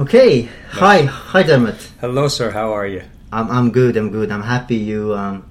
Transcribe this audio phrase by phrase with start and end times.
[0.00, 0.48] Okay.
[0.70, 1.90] Hi, hi, Dermot.
[2.00, 2.52] Hello, sir.
[2.52, 3.02] How are you?
[3.30, 3.98] I'm I'm good.
[3.98, 4.32] I'm good.
[4.32, 5.44] I'm happy you um,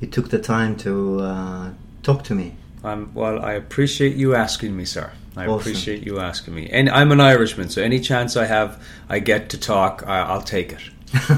[0.00, 1.70] you took the time to uh,
[2.02, 2.56] talk to me.
[2.82, 3.44] I'm well.
[3.44, 5.12] I appreciate you asking me, sir.
[5.36, 5.60] I Awesome.
[5.60, 6.68] appreciate you asking me.
[6.68, 10.42] And I'm an Irishman, so any chance I have, I get to talk, I, I'll
[10.42, 10.82] take it.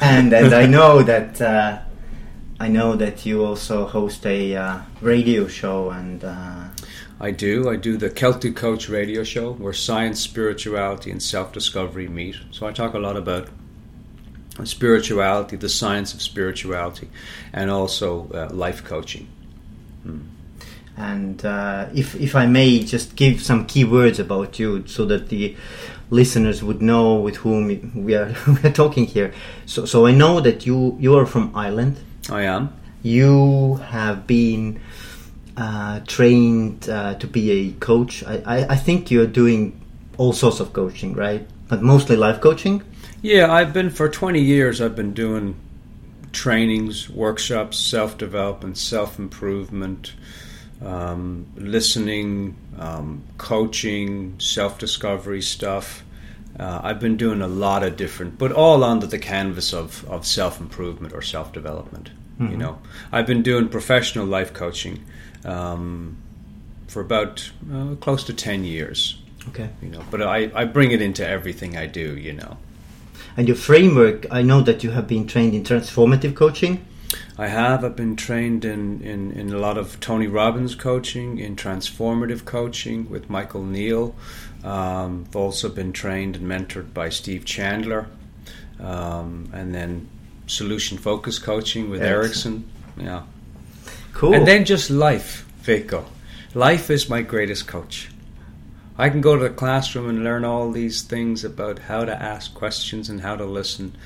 [0.00, 1.80] and and I know that uh,
[2.60, 6.68] I know that you also host a uh, radio show and uh,
[7.20, 7.68] I do.
[7.68, 12.36] I do the Celtic Coach radio show where science, spirituality, and self discovery meet.
[12.52, 13.48] So I talk a lot about
[14.64, 17.08] spirituality, the science of spirituality,
[17.52, 19.28] and also uh, life coaching.
[20.96, 25.28] and uh, if if I may just give some key words about you so that
[25.28, 25.56] the
[26.10, 27.66] listeners would know with whom
[28.04, 29.32] we are we are talking here.
[29.66, 31.96] So so I know that you you are from Ireland.
[32.30, 32.72] I am.
[33.02, 34.80] You have been
[35.58, 38.22] uh, trained uh, to be a coach.
[38.22, 39.78] I, I, I think you're doing
[40.16, 41.44] all sorts of coaching, right?
[41.66, 42.82] But mostly life coaching.
[43.22, 45.56] Yeah, I've been for 20 years, I've been doing
[46.30, 50.12] trainings, workshops, self development, self improvement,
[50.80, 56.04] um, listening, um, coaching, self discovery stuff.
[56.56, 60.24] Uh, I've been doing a lot of different, but all under the canvas of, of
[60.24, 62.10] self improvement or self development.
[62.40, 62.78] You know,
[63.10, 65.04] I've been doing professional life coaching
[65.44, 66.16] um,
[66.86, 69.18] for about uh, close to 10 years.
[69.48, 69.70] Okay.
[69.82, 72.16] You know, but I, I bring it into everything I do.
[72.16, 72.56] You know.
[73.36, 76.84] And your framework, I know that you have been trained in transformative coaching.
[77.38, 77.84] I have.
[77.84, 83.08] I've been trained in, in, in a lot of Tony Robbins coaching, in transformative coaching
[83.08, 84.14] with Michael Neill.
[84.64, 88.08] Um, I've also been trained and mentored by Steve Chandler.
[88.80, 90.08] Um, and then
[90.46, 92.24] solution focused coaching with Excellent.
[92.24, 92.70] Erickson.
[92.96, 93.22] Yeah.
[94.18, 94.34] Cool.
[94.34, 96.04] And then just life, Vico.
[96.52, 98.08] Life is my greatest coach.
[98.98, 102.52] I can go to the classroom and learn all these things about how to ask
[102.52, 103.96] questions and how to listen.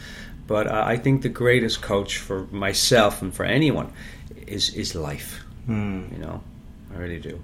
[0.47, 3.91] But uh, I think the greatest coach for myself and for anyone
[4.47, 5.43] is is life.
[5.65, 6.05] Hmm.
[6.13, 6.43] You know,
[6.95, 7.41] I really do.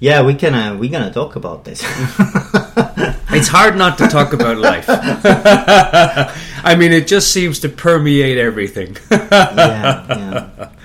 [0.00, 0.52] Yeah, we can.
[0.52, 1.80] Uh, we're gonna talk about this.
[3.30, 4.86] It's hard not to talk about life.
[4.88, 8.96] I mean, it just seems to permeate everything.
[9.10, 10.70] yeah, yeah.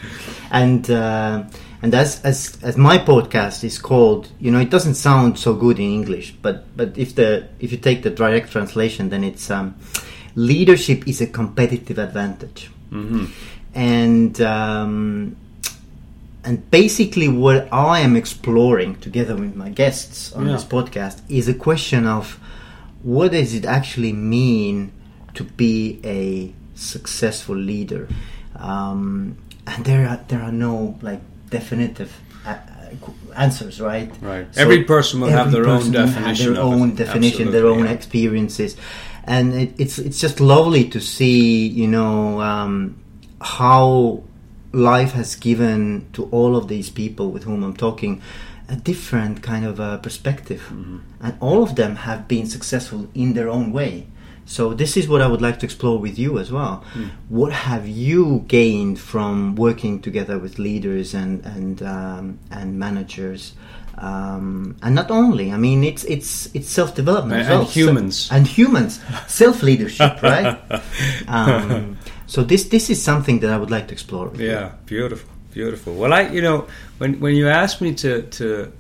[0.53, 1.43] And uh,
[1.81, 5.79] and as as as my podcast is called, you know, it doesn't sound so good
[5.79, 9.73] in English, but but if the if you take the direct translation, then it's um,
[10.35, 13.25] leadership is a competitive advantage, hmm
[13.73, 15.35] and um,
[16.43, 20.53] and basically what I am exploring together with my guests on Yeah.
[20.53, 22.37] this podcast is a question of
[23.01, 24.91] what does it actually mean
[25.33, 28.07] to be a successful leader,
[28.55, 29.37] um,
[29.67, 32.11] and there are there are no like definitive
[32.45, 34.11] uh, uh, answers, right?
[34.21, 34.47] Right.
[34.57, 36.95] Every person will have their own person will have definition their own it.
[36.95, 37.91] definition, their own yeah.
[37.91, 38.75] experiences,
[39.25, 42.95] and it, it's it's just lovely to see, you know, um,
[43.41, 44.23] how
[44.71, 48.21] life has given to all of these people with whom I'm talking
[48.69, 50.97] a different kind of uh, perspective, Mm-hmm.
[51.21, 54.07] and all of them have been successful in their own way.
[54.45, 56.83] So this is what I would like to explore with you as well.
[56.93, 57.07] Hmm.
[57.29, 63.53] What have you gained from working together with leaders and and um, and managers?
[63.97, 67.61] Um, and not only, I mean, it's it's it's self development And- well.
[67.61, 68.15] and humans.
[68.17, 70.57] So- and humans, self leadership, right?
[71.27, 74.27] Um, so this this is something that I would like to explore.
[74.29, 74.49] with you.
[74.49, 75.93] Yeah, beautiful, beautiful.
[75.93, 76.65] Well, I, you know,
[76.97, 78.71] when when you asked me to to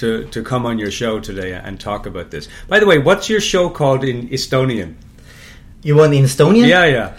[0.00, 2.48] to to come on your show today and talk about this.
[2.68, 4.94] By the way, what's your show called in Estonian?
[5.82, 6.66] You want in Estonian?
[6.66, 7.12] Yeah, yeah.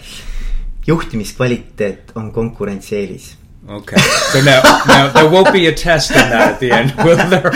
[0.86, 3.36] juhtimiskvaliteet on konkurentsieelis.
[3.68, 3.96] Okay.
[4.32, 7.52] So now, now there won't be a test in that at the end, will there?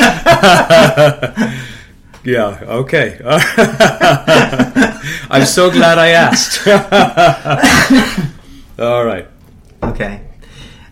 [2.24, 2.60] yeah.
[2.62, 3.18] Okay.
[5.30, 6.66] I'm so glad I asked.
[8.78, 9.26] All right.
[9.82, 10.20] Okay.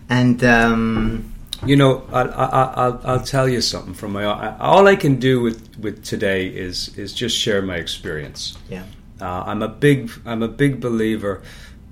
[0.09, 1.34] And um,
[1.65, 4.25] You know, I'll, I'll, I'll, I'll tell you something from my.
[4.59, 8.57] All I can do with, with today is is just share my experience.
[8.69, 8.83] yeah.
[9.21, 11.41] Uh, I'm a big I'm a big believer,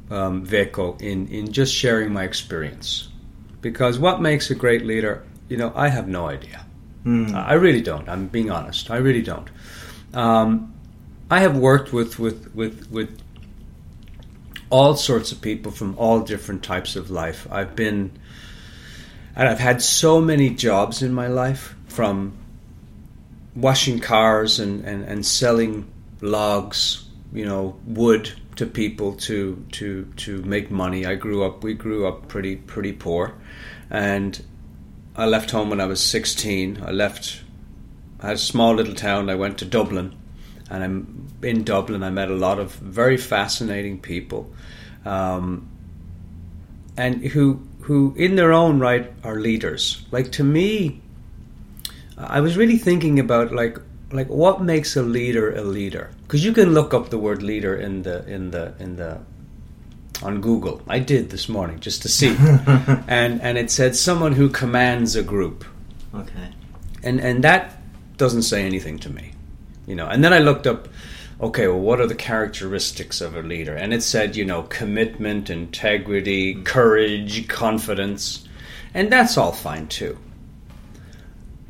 [0.09, 3.09] um, in in just sharing my experience,
[3.61, 6.65] because what makes a great leader, you know, I have no idea.
[7.03, 7.33] Hmm.
[7.33, 8.07] I really don't.
[8.09, 8.91] I'm being honest.
[8.91, 9.49] I really don't.
[10.13, 10.73] Um,
[11.31, 13.17] I have worked with with with with
[14.69, 17.47] all sorts of people from all different types of life.
[17.51, 18.11] I've been
[19.35, 22.37] and I've had so many jobs in my life from
[23.55, 25.91] washing cars and, and, and selling
[26.21, 31.05] logs, you know, wood to people to to to make money.
[31.05, 33.33] I grew up we grew up pretty pretty poor
[33.89, 34.43] and
[35.15, 36.83] I left home when I was 16.
[36.83, 37.43] I left
[38.23, 39.29] I had a small little town.
[39.29, 40.15] I went to Dublin,
[40.69, 42.03] and I'm in Dublin.
[42.03, 44.49] I met a lot of very fascinating people,
[45.03, 45.69] um,
[46.95, 50.05] and who who in their own right are leaders.
[50.11, 51.01] Like to me,
[52.17, 53.77] I was really thinking about like
[54.11, 57.75] like what makes a leader a leader because you can look up the word leader
[57.75, 59.19] in the in the in the
[60.21, 60.81] on Google.
[60.87, 62.35] I did this morning just to see,
[63.07, 65.65] and and it said someone who commands a group.
[66.13, 66.49] Okay.
[67.03, 67.77] And and that
[68.17, 69.33] doesn't say anything to me,
[69.87, 70.07] you know.
[70.07, 70.87] And then I looked up,
[71.41, 73.75] okay, well, what are the characteristics of a leader?
[73.75, 78.47] And it said, you know, commitment, integrity, courage, confidence,
[78.93, 80.17] and that's all fine too.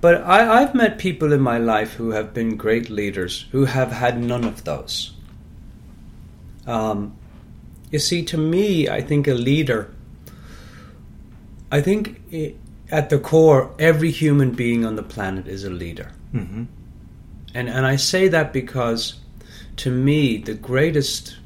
[0.01, 3.92] But I, I've met people in my life who have been great leaders who have
[3.92, 5.13] had none of those.
[6.68, 7.15] Um,
[7.89, 9.94] you see, to me, I think a leader,
[11.71, 12.57] I think it,
[12.92, 16.12] at the core, every human being on the planet is a leader.
[16.33, 16.63] Mm-hmm.
[17.56, 19.19] And, and I say that because
[19.78, 21.38] to me, the greatest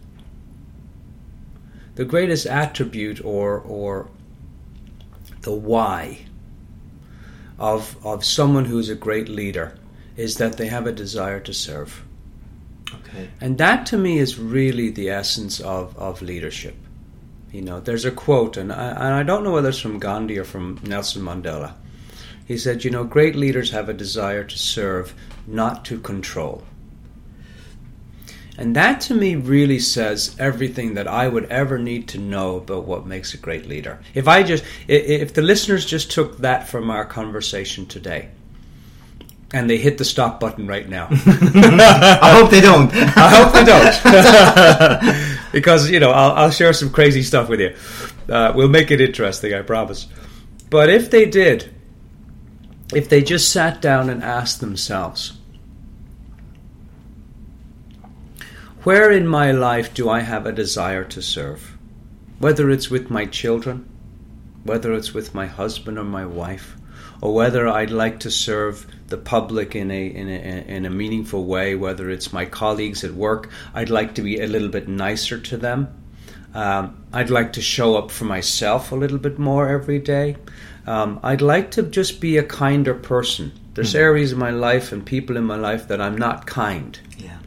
[1.95, 4.09] the greatest attribute or or
[5.41, 6.19] the why
[7.57, 9.77] of of someone who's a great leader
[10.15, 12.03] is that they have a desire to serve.
[12.93, 13.29] Okay.
[13.41, 16.75] And that to me is really the essence of, of leadership.
[17.51, 20.37] You know, there's a quote, and I, and I don't know whether it's from Gandhi
[20.37, 21.73] or from Nelson Mandela.
[22.45, 25.13] He said, You know, great leaders have a desire to serve,
[25.45, 26.63] not to control.
[28.57, 32.85] And that to me really says everything that I would ever need to know about
[32.85, 33.99] what makes a great leader.
[34.15, 38.29] If I just, if the listeners just took that from our conversation today,
[39.53, 41.07] and they hit the stop button right now.
[41.11, 42.91] I hope they don't.
[42.93, 45.51] I hope they don't.
[45.53, 47.73] because, you know, I'll, I'll, share some crazy stuff with you.
[48.27, 50.07] Uh, we'll make it interesting, I promise.
[50.69, 51.73] But if they did,
[52.93, 55.36] if they just sat down and asked themselves,
[58.87, 61.77] where in my life do I have a desire to serve?
[62.39, 63.85] Whether it's with my children,
[64.63, 66.77] whether it's with my husband or my wife,
[67.19, 71.43] or whether I'd like to serve the public in a, in a in a meaningful
[71.43, 75.37] way, whether it's my colleagues at work, I'd like to be a little bit nicer
[75.37, 75.89] to them.
[76.53, 80.37] Um, I'd like to show up for myself a little bit more every day.
[80.85, 83.51] Um, I'd like to just be a kinder person.
[83.73, 83.99] There's mm.
[84.07, 86.97] areas in my life and people in my life that I'm not kind.
[87.17, 87.39] Yeah.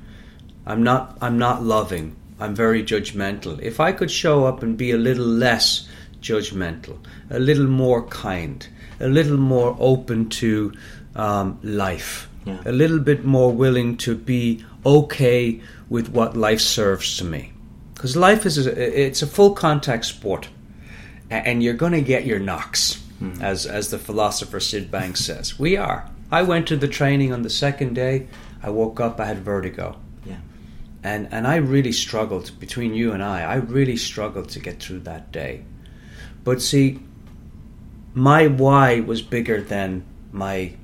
[0.67, 2.17] I'm not I'm not loving.
[2.39, 3.61] I'm very judgmental.
[3.61, 5.89] If I could show up and be a little less
[6.23, 6.99] judgmental,
[7.31, 8.67] a little more kind,
[8.99, 10.73] a little more open to
[11.15, 12.59] um, life, yeah.
[12.65, 17.53] a little bit more willing to be okay with what life serves to me.
[17.95, 20.49] Because life is a, it's a full contact sport,
[21.29, 23.43] and you're going to get your knocks, mm.
[23.43, 25.59] as as the philosopher Syd Banks says.
[25.59, 26.09] We are.
[26.33, 28.29] I went to the training on the second day.
[28.63, 29.21] I woke up.
[29.21, 29.97] I had vertigo.
[31.03, 33.43] And and I really struggled between you and I.
[33.43, 35.65] I really struggled to get through that day.
[36.45, 37.01] But see,
[38.15, 40.75] my why was bigger than my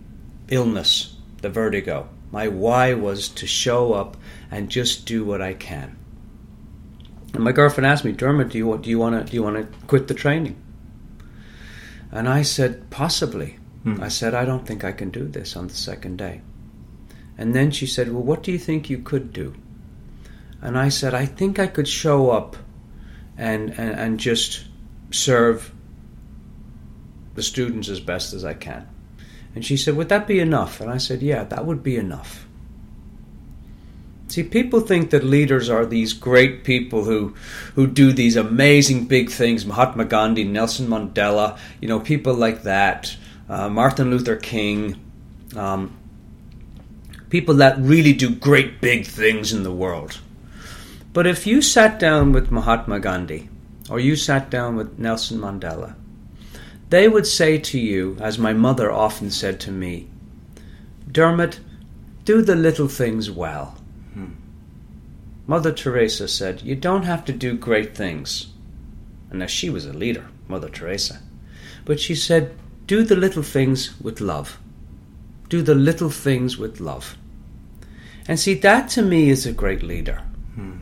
[0.48, 2.08] illness, the vertigo.
[2.32, 4.16] My why was to show up
[4.50, 5.96] and just do what I can.
[7.34, 9.56] And my girlfriend asked me, Dermot, do you do you want to do you want
[9.56, 10.56] to quit the training?
[12.10, 13.58] And I said, possibly.
[13.82, 14.00] Hmm.
[14.00, 16.40] I said, I don't think I can do this on the second day.
[17.38, 19.54] And then she said, Well, what do you think you could do?
[20.62, 22.56] And I said, I think I could show up
[23.36, 24.64] and, and, and just
[25.10, 25.72] serve
[27.34, 28.88] the students as best as I can.
[29.54, 30.80] And she said, Would that be enough?
[30.80, 32.46] And I said, Yeah, that would be enough.
[34.28, 37.34] See, people think that leaders are these great people who,
[37.74, 43.16] who do these amazing big things Mahatma Gandhi, Nelson Mandela, you know, people like that,
[43.48, 45.00] uh, Martin Luther King,
[45.54, 45.96] um,
[47.30, 50.20] people that really do great big things in the world.
[51.16, 53.48] But if you sat down with Mahatma Gandhi,
[53.88, 55.94] or you sat down with Nelson Mandela,
[56.90, 60.10] they would say to you, as my mother often said to me,
[61.10, 61.58] Dermot,
[62.26, 63.78] do the little things well.
[64.12, 64.34] Hmm.
[65.46, 68.48] Mother Teresa said, You don't have to do great things.
[69.30, 71.22] And now she was a leader, Mother Teresa.
[71.86, 72.54] But she said,
[72.86, 74.58] Do the little things with love.
[75.48, 77.16] Do the little things with love.
[78.28, 80.20] And see, that to me is a great leader.
[80.56, 80.80] Hmm.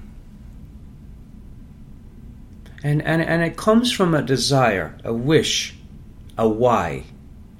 [2.85, 5.75] And, and, and it comes from a desire, a wish
[6.39, 7.05] a why.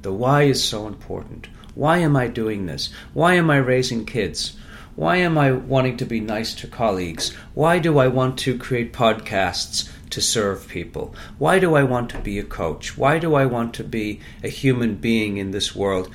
[0.03, 1.49] The why is so important.
[1.75, 2.91] Why am I doing this?
[3.13, 4.57] Why am I raising kids?
[4.95, 7.35] Why am I wanting to be nice to colleagues?
[7.55, 11.15] Why do I want to create podcasts to serve people?
[11.39, 12.97] Why do I want to be a coach?
[12.97, 16.11] Why do I want to be a human being in this world?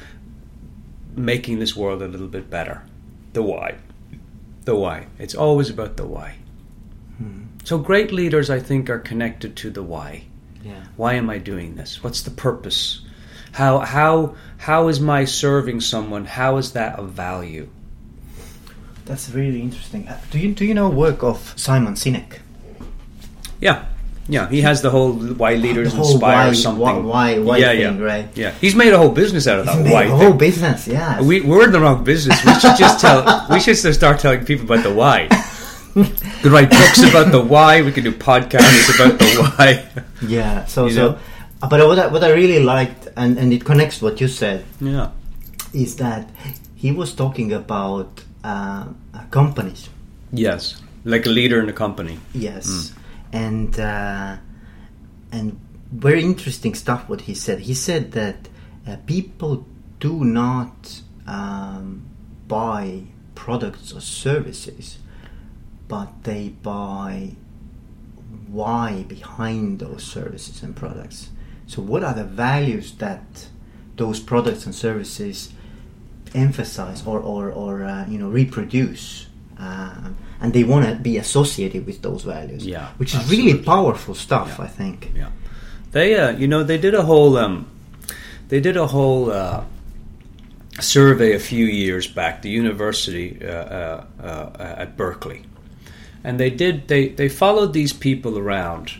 [1.15, 2.83] making this world a little bit better.
[3.33, 3.75] The why.
[4.65, 5.07] The why.
[5.17, 6.35] It's always about the why.
[7.63, 10.23] So great leaders, I think, are connected to the why.
[10.63, 10.83] Yeah.
[10.97, 12.03] Why am I doing this?
[12.03, 13.01] What's the purpose?
[13.53, 16.25] How how how is my serving someone?
[16.25, 17.69] How is that of value?
[19.05, 20.07] That's really interesting.
[20.07, 22.39] Uh, do you do you know work of Simon Sinek?
[23.61, 23.85] Yeah.
[24.31, 27.03] Yeah, he has the whole why leaders whole inspire why- something.
[27.03, 28.03] why- why yeah, thing, yeah.
[28.05, 28.27] right?
[28.37, 30.17] Yeah, he's made a whole business out of It's that why a thing.
[30.17, 30.87] whole business.
[30.87, 31.19] Yeah.
[31.19, 32.37] We, we're in the wrong business.
[32.45, 33.47] We should just tell.
[33.49, 35.29] We should just start telling people about the why.
[35.99, 36.05] We
[36.41, 37.81] could write books about the why.
[37.81, 39.69] We could do podcasts about the why.
[40.27, 40.65] yeah.
[40.65, 41.01] So You so.
[41.11, 41.17] know?
[41.61, 44.63] uh, But what I, what I really liked, and, and it connects what you said,
[44.81, 45.09] Yeah.
[45.73, 46.29] is that
[46.75, 49.89] he was talking about uh, uh, companies.
[50.31, 52.19] Yes, like a leader in a company.
[52.33, 52.93] Yes,
[53.33, 54.37] and uh,
[55.31, 55.59] and
[55.91, 57.09] very interesting stuff.
[57.09, 57.59] What he said.
[57.59, 58.47] He said that
[58.87, 59.65] uh, people
[59.99, 62.05] do not um,
[62.47, 63.03] buy
[63.35, 64.99] products or services,
[65.89, 67.31] but they buy
[68.47, 71.29] why behind those services and products.
[71.67, 73.47] So, what are the values that
[73.97, 75.51] those products and services
[76.33, 79.27] emphasize or or, or uh, you know reproduce?
[79.57, 84.15] Um, and they want to be associated with those values, Yeah, which is really powerful
[84.15, 84.55] stuff.
[84.57, 84.63] Yeah.
[84.63, 85.11] I think.
[85.13, 85.31] Yeah,
[85.91, 87.67] they uh, you know they did a whole um,
[88.47, 89.63] they did a whole uh,
[90.79, 95.43] survey a few years back, the university uh, uh, uh, at Berkeley,
[96.23, 98.91] and they did they they followed these people around.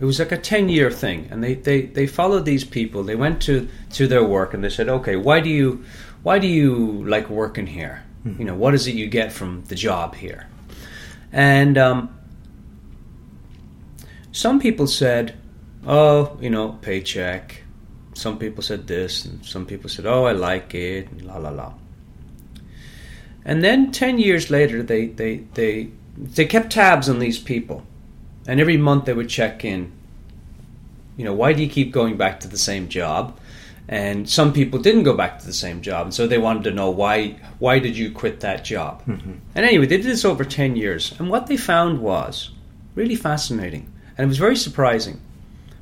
[0.00, 3.04] It was like a ten year thing, and they, they, they followed these people.
[3.04, 5.84] They went to, to their work and they said, "Okay, why do you
[6.22, 8.04] why do you like working here?
[8.38, 10.48] You know, what is it you get from the job here?"
[11.32, 12.18] And um,
[14.32, 15.36] some people said,
[15.86, 17.62] "Oh, you know, paycheck."
[18.14, 21.50] Some people said this, and some people said, "Oh, I like it," and la la
[21.50, 21.74] la.
[23.44, 27.84] And then ten years later, they they they they kept tabs on these people,
[28.46, 29.92] and every month they would check in.
[31.16, 33.38] You know, why do you keep going back to the same job?
[33.86, 36.70] And some people didn't go back to the same job, and so they wanted to
[36.70, 39.04] know why why did you quit that job?
[39.06, 39.32] Mm-hmm.
[39.54, 42.50] And anyway, they did this over ten years, and what they found was
[42.94, 45.20] really fascinating, and it was very surprising.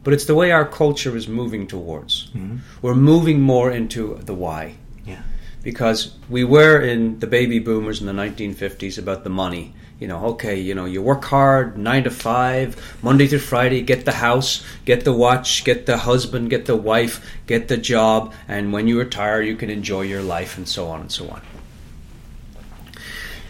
[0.03, 2.27] But it's the way our culture is moving towards.
[2.35, 2.57] Mm-hmm.
[2.83, 4.75] We're moving more into the why
[5.07, 5.23] Yeah.
[5.63, 9.75] because we were in the baby boomers in the 1950s about the money.
[10.03, 14.05] You know, okay, you know, you work hard, nine to five, Monday to Friday, get
[14.05, 18.73] the house, get the watch, get the husband, get the wife, get the job, and
[18.73, 21.41] when you retire, you can enjoy your life, and so on and so on.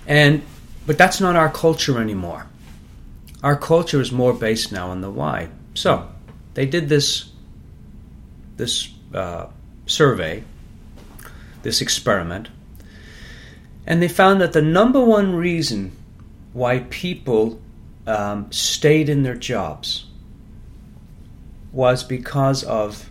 [0.06, 0.42] And,
[0.84, 2.46] but that's not our culture anymore.
[3.42, 5.48] Our culture is more based now on the why.
[5.72, 6.06] So,
[6.52, 7.32] they did this,
[8.58, 9.46] this uh,
[9.86, 10.44] survey
[11.62, 12.50] this experiment,
[13.86, 15.92] and they found that the number one reason
[16.52, 17.60] why people
[18.06, 20.06] um, stayed in their jobs
[21.72, 23.10] was because of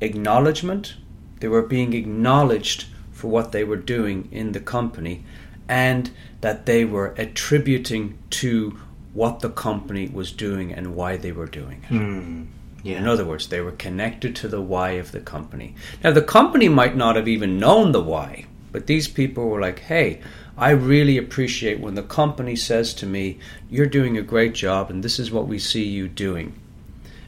[0.00, 0.94] acknowledgement.
[1.40, 5.24] They were being acknowledged for what they were doing in the company,
[5.68, 8.78] and that they were attributing to
[9.12, 11.92] what the company was doing and why they were doing it.
[11.92, 12.46] Mm.
[12.82, 12.96] Yeah.
[12.96, 15.74] In other words, they were connected to the why of the company.
[16.02, 19.80] Now, the company might not have even known the why, but these people were like,
[19.80, 20.20] hey,
[20.60, 23.38] I really appreciate when the company says to me,
[23.70, 26.52] you're doing a great job and this is what we see you doing.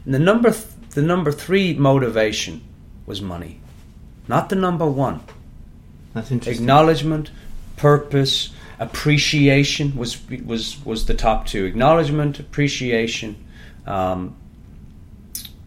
[0.04, 2.62] And the number, th- the number three motivation
[3.06, 3.58] was money,
[4.28, 5.20] not the number one.
[6.12, 6.62] That's interesting.
[6.62, 7.30] Acknowledgement,
[7.76, 11.64] purpose, appreciation was was was the top two.
[11.64, 13.42] Acknowledgement, appreciation,
[13.86, 14.36] um,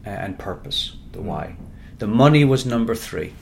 [0.03, 0.95] and purpose.
[1.13, 1.55] The why.
[1.97, 3.33] The money was number three.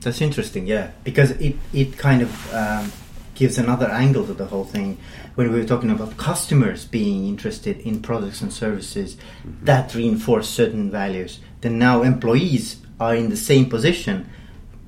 [0.00, 2.92] That's interesting, yeah, because it it kind of um,
[3.40, 4.98] gives another angle to the whole thing.
[5.34, 9.16] When we were talking about customers being interested in products and services
[9.62, 12.64] that reinforce certain values, then now employees
[12.98, 14.28] are in the same position,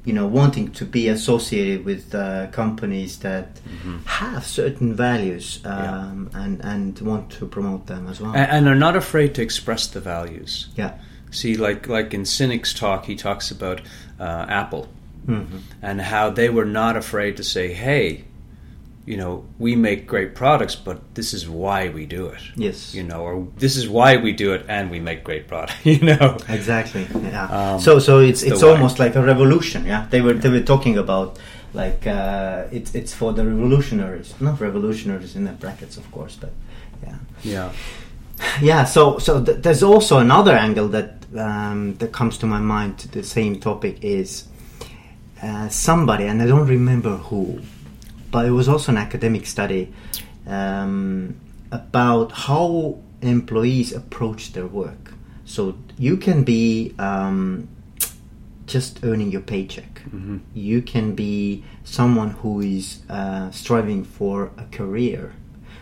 [0.04, 3.47] you know, wanting to be associated with uh, companies that
[4.04, 8.32] have certain values um, and and want to promote them as well.
[8.37, 10.68] And, and are not afraid to express the values.
[10.76, 10.92] yeah.
[11.30, 13.80] See, like like in Sinek's talk, he talks about
[14.21, 14.87] uh, Apple
[15.26, 18.25] hmm and how they were not afraid to say, "Hey,
[19.06, 22.94] you know, we make great products, but this is why we do it." Yes.
[22.94, 25.75] You know, or this is why we do it, and we make great product.
[25.85, 27.06] You know, Exactly.
[27.23, 27.47] Yeah.
[27.75, 28.71] Um, so so it's it's why.
[28.71, 29.87] almost like a revolution.
[29.87, 30.06] Yeah.
[30.11, 31.38] They were they were talking about
[31.75, 36.52] like uh, it's it's for the revolutionaries, not revolutionaries in the brackets, of course, but
[37.02, 37.16] yeah.
[37.42, 37.73] yeah.
[38.61, 38.85] Yeah.
[38.85, 43.09] So so th- there's also another angle that um, that comes to my mind to
[43.09, 44.44] the same topic is
[45.42, 47.61] uh, somebody, and I don't remember who,
[48.32, 49.84] but it was also an academic study
[50.46, 51.34] um,
[51.70, 55.14] about how employees approach their work.
[55.44, 57.68] So you can be um,
[58.66, 60.02] just earning your paycheck.
[60.06, 60.38] Mm-hmm.
[60.54, 65.34] You can be someone who is uh, striving for a career.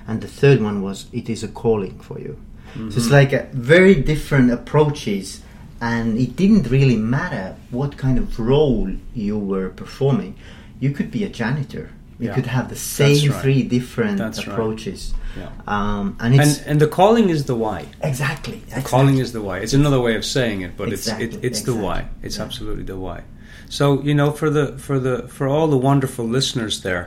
[0.07, 2.35] And the third one was it is a calling for you.
[2.75, 2.99] So Mm-hmm.
[2.99, 5.43] it's like a very different approaches,
[5.81, 10.35] and it didn't really matter what kind of role you were performing.
[10.79, 11.91] You could be a janitor.
[12.21, 12.35] You Yeah.
[12.35, 13.41] could have the same right.
[13.43, 14.49] three different That's right.
[14.53, 15.15] approaches.
[15.39, 15.49] Yeah.
[15.67, 17.87] Um, and it's And and the calling is the why.
[18.03, 19.59] exactly, The calling is the why.
[19.65, 21.99] It's another way of saying it, but Exactly, it's it, it's the why.
[22.23, 22.45] It's Yeah.
[22.47, 23.21] absolutely the why.
[23.69, 27.05] So you know, for the for the for all the wonderful listeners there,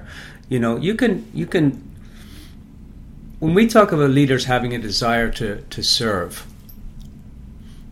[0.50, 1.82] you know, you can you can.
[3.39, 6.46] When we talk about leaders having a desire to to serve,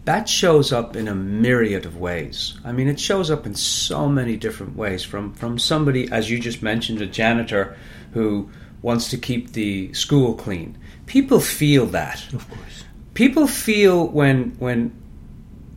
[0.06, 2.58] that shows up in a myriad of ways.
[2.66, 5.04] I mean, it shows up in so many different ways.
[5.04, 7.78] From from somebody, as you just mentioned, a janitor
[8.14, 8.50] who
[8.82, 10.78] wants to keep the school clean.
[11.06, 12.86] People feel that of course.
[13.14, 14.92] people feel when when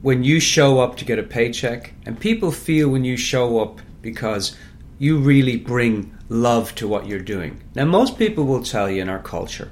[0.03, 3.81] when you show up to get a paycheck and people feel when you show up
[4.03, 4.57] because
[4.99, 9.09] you really bring love to what you're doing now most people will tell you in
[9.09, 9.71] our culture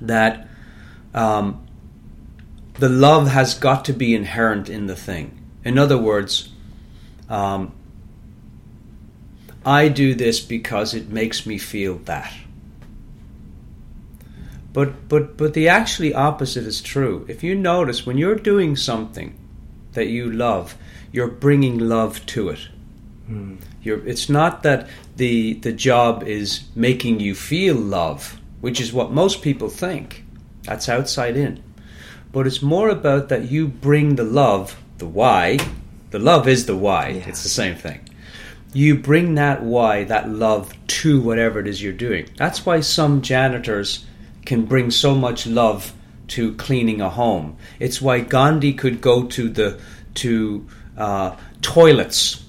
[0.00, 0.46] that
[1.14, 1.66] um,
[2.78, 6.50] the love has got to be inherent in the thing in other words
[7.28, 7.72] um,
[9.64, 12.32] i do this because it makes me feel that
[14.78, 17.24] but but but the actually opposite is true.
[17.28, 19.36] If you notice when you're doing something
[19.92, 20.76] that you love,
[21.10, 22.68] you're bringing love to it.
[23.82, 29.10] You're, it's not that the the job is making you feel love, which is what
[29.10, 30.24] most people think.
[30.62, 31.60] That's outside in.
[32.32, 35.58] But it's more about that you bring the love, the why.
[36.10, 37.08] The love is the why.
[37.08, 37.28] Yeah.
[37.28, 38.00] It's the same thing.
[38.72, 42.28] You bring that why, that love to whatever it is you're doing.
[42.36, 44.04] That's why some janitors
[44.44, 45.92] can bring so much love
[46.28, 47.56] to cleaning a home.
[47.78, 49.80] It's why Gandhi could go to the
[50.14, 52.44] to uh, toilets,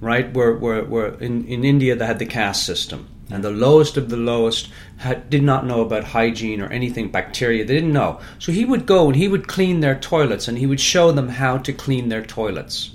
[0.00, 0.32] right?
[0.32, 4.08] Where, where, where in, in India they had the caste system, and the lowest of
[4.08, 7.64] the lowest had, did not know about hygiene or anything bacteria.
[7.64, 10.66] They didn't know, so he would go and he would clean their toilets, and he
[10.66, 12.92] would show them how to clean their toilets.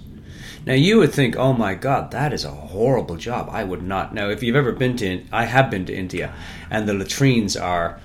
[0.66, 3.50] Now you would think, oh my God, that is a horrible job.
[3.52, 4.14] I would not.
[4.14, 6.34] Now, if you've ever been to, I have been to India,
[6.70, 8.00] and the latrines are.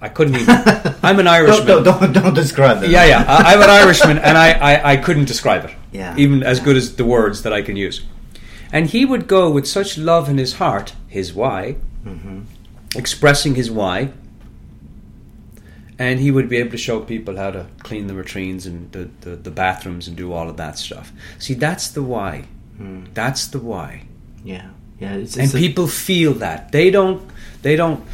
[0.00, 0.48] I couldn't even.
[1.04, 1.66] I'm an Irishman.
[1.68, 2.90] Don't, don't, don't, describe them.
[2.90, 3.24] Yeah, yeah.
[3.28, 5.70] I, I'm an Irishman, and I, I, I couldn't describe it.
[5.92, 6.16] Yeah.
[6.16, 8.02] Even as good as the words that I can use.
[8.72, 12.40] And he would go with such love in his heart, his why, mm-hmm.
[12.96, 14.12] expressing his why,
[15.98, 19.10] and he would be able to show people how to clean the latrines and the,
[19.20, 21.12] the, the bathrooms and do all of that stuff.
[21.38, 22.46] See, that's the why.
[22.76, 23.04] Hmm.
[23.14, 24.04] That's the why
[24.44, 24.70] Yeah.
[24.98, 25.14] Yeah.
[25.14, 27.28] It's, and a- people feel that they don't
[27.62, 28.04] they don't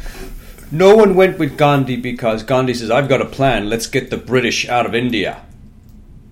[0.71, 4.17] no one went with gandhi because gandhi says i've got a plan let's get the
[4.17, 5.41] british out of india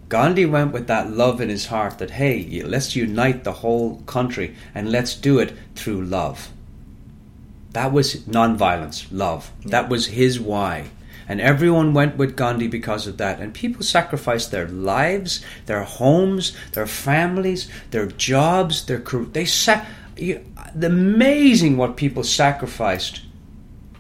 [0.10, 4.56] gandhi went with that love in his heart that hey let's unite the whole country
[4.74, 6.50] and let's do it through love
[7.72, 10.90] that was non-violence love that was his why
[11.28, 13.40] and everyone went with Gandhi because of that.
[13.40, 19.26] And people sacrificed their lives, their homes, their families, their jobs, their career.
[19.26, 20.44] They sa- you,
[20.82, 23.22] amazing what people sacrificed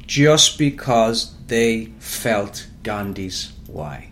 [0.06, 4.10] just because they felt Gandhi's why.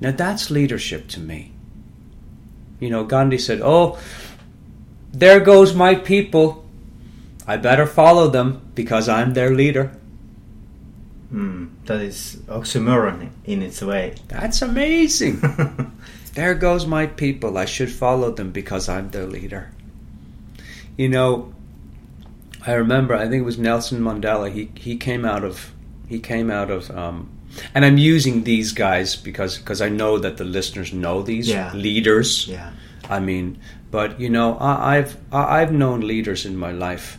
[0.00, 1.52] Now that's leadership to me.
[2.80, 3.98] You know, Gandhi said, "Oh,
[5.12, 6.64] there goes my people.
[7.46, 9.92] I better follow them because I'm their leader."
[11.28, 14.14] Hmm, that is oxymoron in its way.
[14.28, 15.40] That's amazing.
[16.34, 17.58] there goes my people.
[17.58, 19.70] I should follow them because I'm their leader.
[20.96, 21.52] You know,
[22.66, 23.14] I remember.
[23.14, 24.50] I think it was Nelson Mandela.
[24.50, 25.72] He he came out of
[26.08, 26.90] he came out of.
[26.90, 27.28] Um,
[27.74, 31.72] and I'm using these guys because because I know that the listeners know these Yeah.
[31.74, 32.46] leaders.
[32.48, 32.70] yeah.
[33.08, 33.58] I mean,
[33.90, 37.18] but you know, I, I've I, I've known leaders in my life.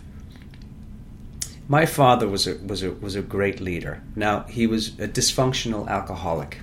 [1.67, 4.01] My father was a was a was a great leader.
[4.15, 6.59] Now he was a dysfunctional alcoholic,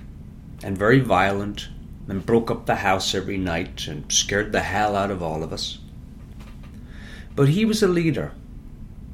[0.63, 1.67] and very violent,
[2.07, 5.51] and broke up the house every night and scared the hell out of all of
[5.53, 5.79] us.
[7.35, 8.31] But he was a leader.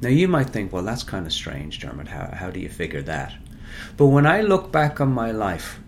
[0.02, 2.08] Now you might think, well, that's kind of strange, Dermot.
[2.08, 3.32] How how do you figure that?
[3.96, 5.80] But when I look back on my life,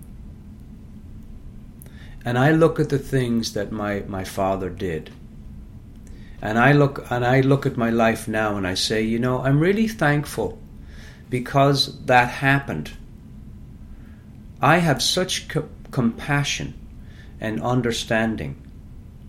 [2.25, 5.11] and I look at the things that my, my father did.
[6.43, 9.41] And I look and I look at my life now and I say, you know,
[9.41, 10.59] I'm really thankful
[11.31, 12.93] because that happened.
[14.61, 16.75] I have such co- compassion
[17.41, 18.61] and understanding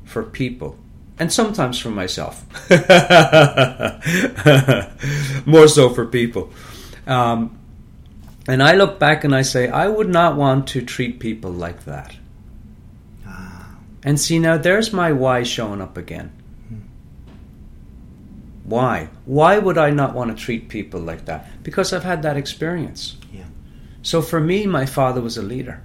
[0.04, 0.78] for people
[1.18, 2.46] and sometimes for myself.
[5.46, 6.52] More so for people.
[7.08, 7.59] Um,
[8.50, 11.86] and I look back and I say, I would not want to treat people like
[11.86, 12.16] that.
[13.26, 16.32] Ah, And see, now there's my why showing up again.
[18.64, 19.10] Why?
[19.26, 21.48] Why would I not want to treat people like that?
[21.64, 23.18] Because I've had that experience.
[23.32, 23.46] Yeah.
[24.02, 25.82] So for me, my father was a leader.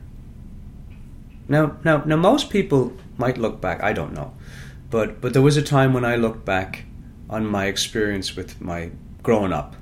[1.49, 3.83] Now, now, now, most people might look back.
[3.83, 4.33] I don't know,
[4.91, 6.85] but but there was a time when I looked back
[7.29, 8.91] on my experience with my
[9.23, 9.77] growing up,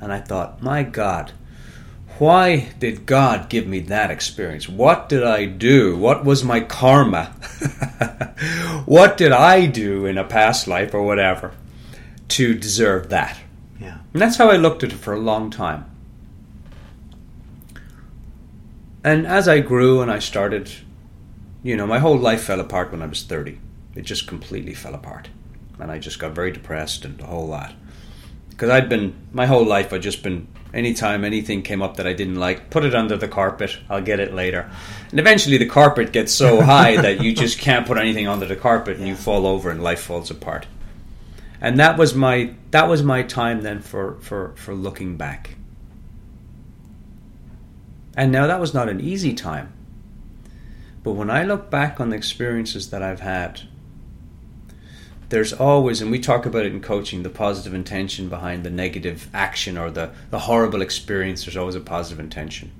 [0.00, 1.32] and I thought, my God,
[2.18, 4.68] why did God give me that experience?
[4.68, 5.96] What did I do?
[5.96, 7.26] What was my karma?
[8.86, 11.52] what did I do in a past life or whatever
[12.28, 13.38] to deserve that?
[13.80, 13.98] Yeah.
[14.12, 15.90] And that's how I looked at it for a long time.
[19.04, 20.70] And as I grew and I started,
[21.62, 23.58] you know, my whole life fell apart when I was 30.
[23.94, 25.28] It just completely fell apart.
[25.78, 27.74] And I just got very depressed and a whole lot.
[28.50, 32.12] Because I'd been, my whole life, I'd just been, anytime anything came up that I
[32.12, 34.70] didn't like, put it under the carpet, I'll get it later.
[35.10, 38.56] And eventually the carpet gets so high that you just can't put anything under the
[38.56, 40.66] carpet and you fall over and life falls apart.
[41.60, 45.56] And that was my that was my time then for for for looking back.
[48.16, 49.72] And now that was not an easy time.
[51.02, 53.62] But when i look back on the experiences that i've had
[55.34, 59.28] there's always and we talk about it in coaching the positive intention behind the negative
[59.34, 62.70] action or the the horrible experience there's always a positive intention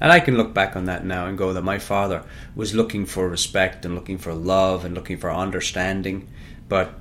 [0.00, 2.24] and I can look back on that now and go that my father
[2.56, 6.26] was looking for respect and looking for love and looking for understanding,
[6.68, 6.94] but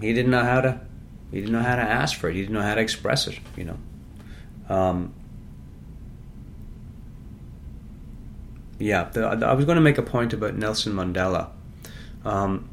[0.00, 0.80] he didn't know how to
[1.30, 2.34] he didn't know how to ask for it.
[2.34, 3.38] He didn't know how to express it.
[3.56, 3.78] You know.
[4.68, 5.14] Um,
[8.78, 11.50] yeah, the, I was going to make a point about Nelson Mandela.
[12.24, 12.68] Um,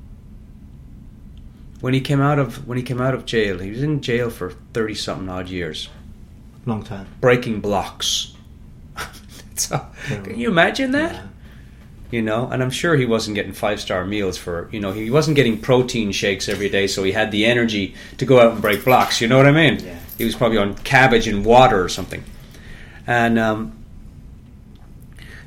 [1.81, 4.29] when he came out of when he came out of jail, he was in jail
[4.29, 5.89] for thirty something odd years,
[6.65, 7.07] Long time.
[7.21, 8.33] breaking blocks.
[9.55, 11.13] so, can you imagine that?
[11.13, 11.21] Yeah.
[12.11, 15.11] you know and i'm sure he wasn't getting five star meals for you know he
[15.11, 18.61] wasn't getting protein shakes every day so he had the energy to go out and
[18.63, 19.99] break blocks you know what i mean Yeah.
[20.17, 22.23] he was probably on cabbage and water or something
[23.05, 23.73] and um,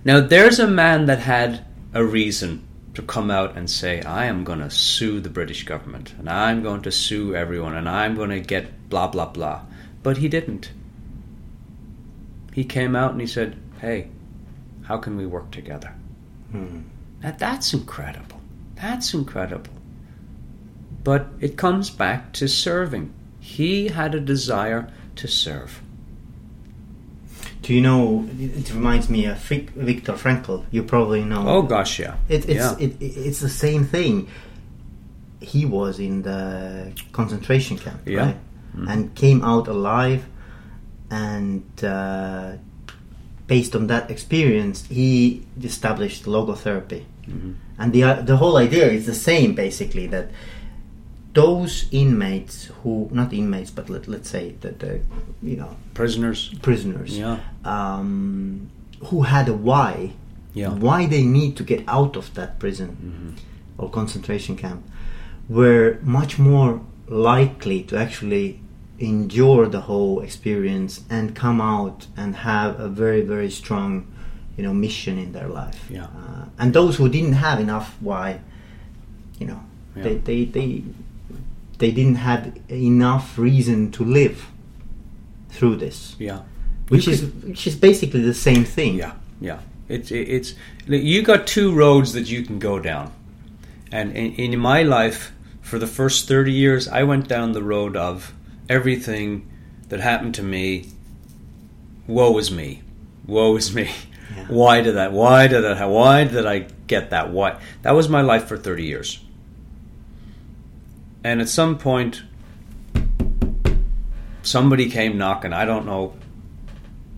[0.04, 1.64] now there's a man that had
[1.94, 2.62] a reason
[2.94, 6.62] to come out and say i am going to sue the british government and i'm
[6.62, 9.61] going to sue everyone and i'm going to get blah blah blah
[10.02, 10.72] but he didn't
[12.52, 14.09] he came out and he said hey
[14.85, 15.92] how can we work together
[16.50, 16.81] Hmm.
[17.22, 18.38] now that's incredible.
[18.74, 19.72] That's incredible.
[21.05, 23.12] But it comes back to serving.
[23.40, 25.81] He had a desire to serve.
[27.62, 28.29] Do you know?
[28.38, 30.64] It reminds me of Viktor Frankl.
[30.70, 31.44] You probably know.
[31.46, 32.16] Oh gosh, yeah.
[32.29, 32.77] It, it's yeah.
[32.79, 34.29] it, it- it's the same thing.
[35.40, 38.20] He was in the concentration camp, Yeah.
[38.27, 38.37] right?
[38.77, 38.88] Mhm.
[38.90, 40.25] And came out alive,
[41.11, 42.53] and uh,
[43.46, 47.05] based on that experience, he established logotherapy.
[47.29, 47.55] Mhm.
[47.79, 50.31] And the uh, the whole idea is the same, basically that
[51.34, 55.00] those inmates who not inmates, but let, let's say that the
[55.42, 56.52] you know prisoners.
[56.62, 57.38] prisoners Yeah.
[57.64, 58.68] um,
[59.04, 60.12] who had a why,
[60.54, 60.68] Yeah.
[60.74, 63.40] why they need to get out of that prison Mhm.
[63.78, 64.82] or concentration camp,
[65.48, 68.60] were much more likely to actually
[68.98, 74.06] endure the whole experience and come out and have a very very strong,
[74.56, 75.80] you know, mission in their life.
[75.90, 76.04] Yeah.
[76.04, 78.40] Uh, and those who didn't have enough why,
[79.40, 79.60] you know,
[79.96, 80.02] Yeah.
[80.04, 80.82] they, they they
[81.82, 84.36] they didn't have enough reason to live
[85.54, 86.40] through this Yeah.
[86.88, 88.92] which You is which is basically the same thing.
[89.04, 89.58] Yeah, yeah.
[89.88, 90.54] It's it's
[90.86, 93.06] you got two roads that you can go down,
[93.98, 97.96] and in, in my life, for the first thirty years, I went down the road
[97.96, 98.32] of
[98.68, 99.28] everything
[99.88, 100.86] that happened to me.
[102.06, 102.82] Woe is me,
[103.26, 103.84] woe is me.
[104.36, 104.46] Yeah.
[104.48, 105.12] Why did that?
[105.12, 105.88] Why did that?
[105.88, 107.26] Why did I get that?
[107.36, 107.60] Why?
[107.82, 109.20] That was my life for thirty years.
[111.24, 112.22] And at some point,
[114.42, 115.52] somebody came knocking.
[115.52, 116.14] I don't know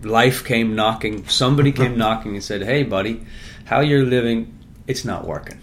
[0.03, 1.27] life came knocking.
[1.27, 3.25] Somebody came knocking and said, "Hey, buddy,
[3.65, 4.53] how you're living?
[4.87, 5.59] It's not working."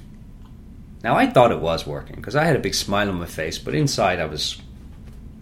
[1.04, 3.58] Now I thought it was working because I had a big smile on my face,
[3.58, 4.60] but inside I was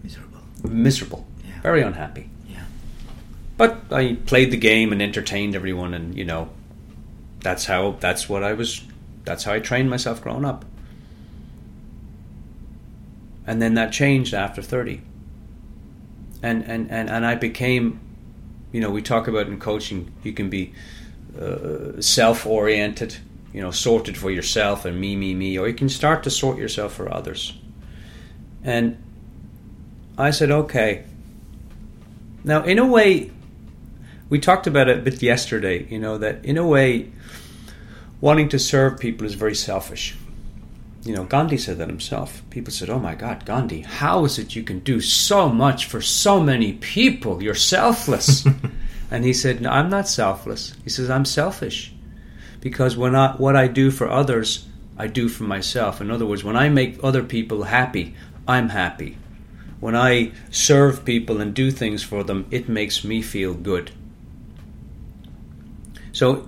[0.03, 0.39] Miserable.
[0.67, 1.61] miserable, Yeah.
[1.61, 2.29] very unhappy.
[2.49, 2.63] Yeah.
[3.57, 6.49] But I played the game and entertained everyone, and you know,
[7.41, 8.81] that's how that's what I was.
[9.23, 10.65] That's how I trained myself growing up.
[13.51, 15.01] And then that changed after thirty.
[16.41, 17.99] And and and and I became,
[18.71, 20.71] you know, we talk about in coaching, you can be
[21.37, 23.17] uh, self-oriented,
[23.51, 26.57] you know, sorted for yourself and me, me, me, or you can start to sort
[26.57, 27.53] yourself for others.
[28.63, 28.95] And
[30.17, 31.03] I said, okay.
[32.45, 33.31] Now, in a way,
[34.29, 37.11] we talked about it a bit yesterday, you know, that in a way,
[38.21, 40.15] wanting to serve people is very selfish.
[41.03, 42.43] You know, Gandhi said that himself.
[42.51, 45.99] People said, Oh my God, Gandhi, how is it you can do so much for
[45.99, 47.41] so many people?
[47.41, 48.45] You're selfless.
[49.11, 50.75] and he said, No, I'm not selfless.
[50.83, 51.91] He says, I'm selfish.
[52.59, 56.01] Because when I, what I do for others, I do for myself.
[56.01, 58.15] In other words, when I make other people happy,
[58.47, 59.17] I'm happy.
[59.79, 63.89] When I serve people and do things for them, it makes me feel good.
[66.11, 66.47] So,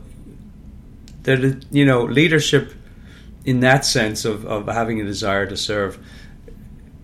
[1.23, 2.73] there, you know, leadership
[3.45, 5.99] in that sense of, of having a desire to serve,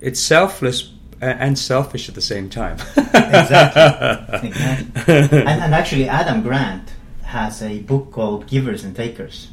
[0.02, 2.78] it's selfless and selfish at the same time.
[2.98, 4.50] exactly.
[4.50, 5.14] exactly.
[5.14, 9.52] And, and, actually, Adam Grant has a book called Givers and Takers,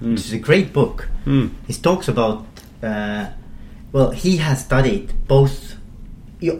[0.00, 0.10] mm.
[0.10, 1.08] which is a great book.
[1.24, 1.52] Mm.
[1.66, 2.44] He talks about,
[2.82, 3.30] uh,
[3.92, 5.76] well, he has studied both.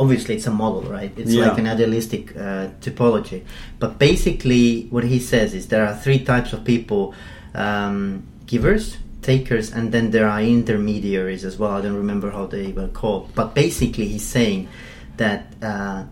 [0.00, 1.12] Obviously, it's a model, right?
[1.18, 1.48] It's yeah.
[1.48, 3.44] like an idealistic uh, typology.
[3.78, 7.14] But basically, what he says is there are three types of people
[7.54, 11.72] um, givers, takers and then there are intermediaries as well.
[11.72, 14.68] I don't remember how they were called, but basically he's saying
[15.16, 16.04] that uh,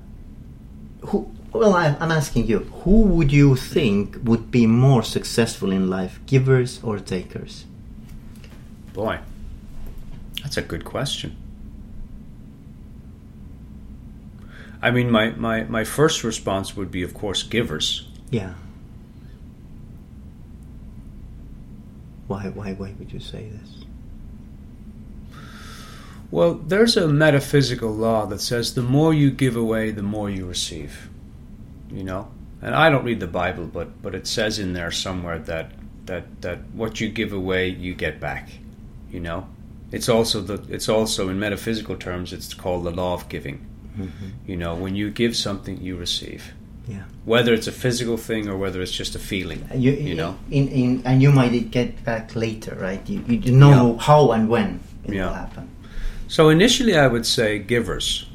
[1.09, 1.31] who.
[1.55, 6.19] Well, I, I'm asking you, who would you think would be more successful in life,
[6.27, 7.65] givers or takers?
[8.93, 9.21] Boy,
[10.43, 11.37] that's a good question.
[14.83, 18.09] I mean, my, my, my first response would be, of course, givers.
[18.31, 18.55] Yeah.
[22.27, 23.85] Why, why, why would you say this?
[26.31, 30.47] Well, there's a metaphysical law that says the more you give away, the more you
[30.47, 31.09] receive.
[31.91, 32.29] You know?
[32.63, 35.73] And I don't read the Bible, but, but it says in there somewhere that,
[36.07, 38.51] that, that what you give away, you get back.
[39.11, 39.47] You know?
[39.95, 43.65] It's also the it's also in metaphysical terms it's called the law of giving.
[43.97, 44.29] Mm-hmm.
[44.45, 46.53] You know, when you give something you receive.
[46.87, 47.05] Yeah.
[47.25, 49.67] Whether it's a physical thing or whether it's just a feeling.
[49.75, 50.37] You, you know.
[50.51, 53.09] In, in, and you might get back later, right?
[53.09, 54.03] You, you know yeah.
[54.03, 55.27] how and when it yeah.
[55.27, 55.71] will happen.
[56.29, 58.29] So initially, I would say givers,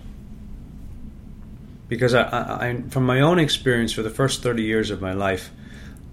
[1.88, 5.14] because I, I, I, from my own experience, for the first thirty years of my
[5.14, 5.52] life,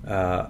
[0.07, 0.47] uh,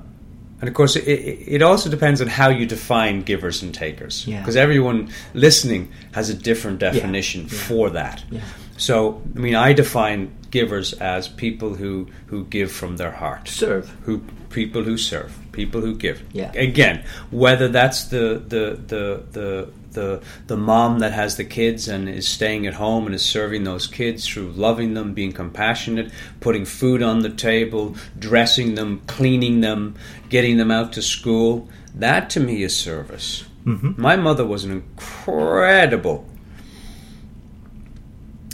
[0.61, 4.55] and of course, it, it, also depends on how you define givers and takers, because
[4.55, 4.63] yeah.
[4.63, 8.25] everyone listening has a different definition for that.
[8.79, 13.49] So, I mean, I define givers as people who, who give from their heart.
[13.49, 13.89] Serve.
[14.03, 16.23] Who people who serve, people who give.
[16.33, 16.53] Yeah.
[16.53, 22.07] Again, whether that's the the the the the, the mom that has the kids and
[22.09, 26.67] is staying at home and is serving those kids through loving them, being compassionate, putting
[26.67, 29.97] food on the table, dressing them, cleaning them,
[30.29, 31.69] getting them out to school.
[31.95, 33.45] That to me is service.
[33.65, 34.01] Mm-hmm.
[34.01, 36.29] My mother was an incredible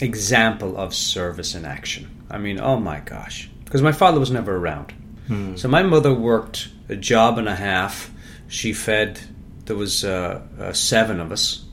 [0.03, 2.25] example of service in action.
[2.31, 3.49] I mean, oh my gosh.
[3.65, 4.93] Because my father was never around.
[5.29, 5.57] Hmm.
[5.57, 8.11] So my mother worked a job and a half.
[8.49, 9.21] She fed,
[9.65, 11.65] there was uh, uh, seven of us,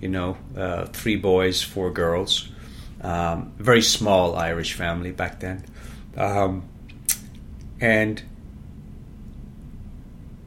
[0.00, 2.48] you know, uh, three boys, four girls.
[3.00, 5.64] Um, very small Irish family back then.
[6.16, 6.68] Um,
[7.80, 8.22] and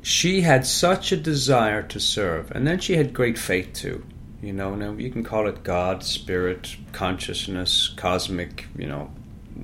[0.01, 2.51] she had such a desire to serve.
[2.51, 4.05] And then she had great faith too.
[4.41, 9.11] You know, now you can call it God, spirit, consciousness, cosmic, you know,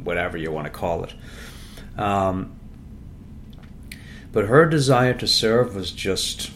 [0.04, 1.14] whatever you want to call it.
[1.98, 2.56] Um,
[4.32, 6.52] but her desire to serve was just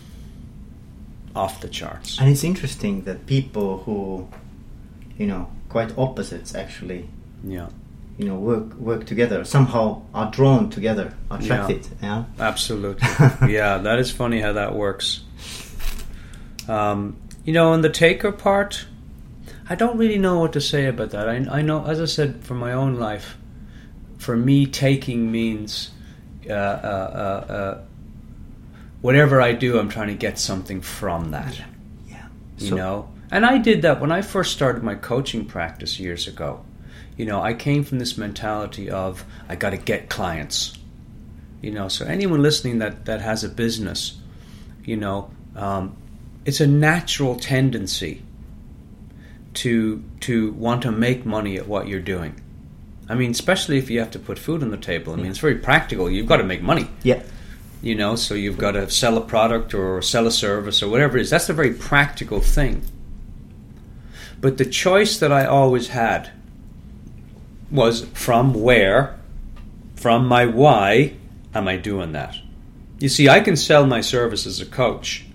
[1.35, 2.19] off the charts.
[2.19, 4.27] And it's interesting that people who,
[5.17, 7.07] you know, quite opposites actually,
[7.43, 7.69] yeah,
[8.17, 11.87] you know, work work together somehow are drawn together, attracted.
[12.01, 12.45] Yeah, yeah?
[12.47, 13.07] absolutely.
[13.53, 15.23] yeah, that is funny how that works.
[16.67, 17.15] Um,
[17.47, 18.85] you know, on the taker part,
[19.69, 21.29] I don't really know what to say about that.
[21.29, 23.37] I, I know, as I said, for my own life,
[24.17, 25.91] for me, taking means
[26.49, 27.81] uh, uh, uh, uh
[28.99, 31.57] whatever I do, I'm trying to get something from that.
[31.57, 31.65] Yeah.
[32.09, 32.27] yeah.
[32.57, 33.11] You so, know?
[33.31, 36.65] And I did that when I first started my coaching practice years ago.
[37.15, 40.77] You know, I came from this mentality of I got to get clients.
[41.61, 44.19] You know, so anyone listening that, that has a business,
[44.83, 45.95] you know, um,
[46.47, 48.23] it's a natural tendency
[49.53, 52.41] to to want to make money at what you're doing.
[53.09, 55.11] I mean, especially if you have to put food on the table.
[55.11, 56.09] I mean, it's very practical.
[56.09, 56.87] You've got to make money.
[57.03, 57.21] Yeah.
[57.81, 61.17] You know, so you've got to sell a product or sell a service or whatever
[61.17, 61.29] it is.
[61.29, 62.81] That's a very practical thing.
[64.39, 66.31] But the choice that I always had
[67.69, 69.19] was from where,
[69.95, 71.15] from my why
[71.53, 72.37] am I doing that?
[72.99, 75.26] You see, I can sell my service as a coach,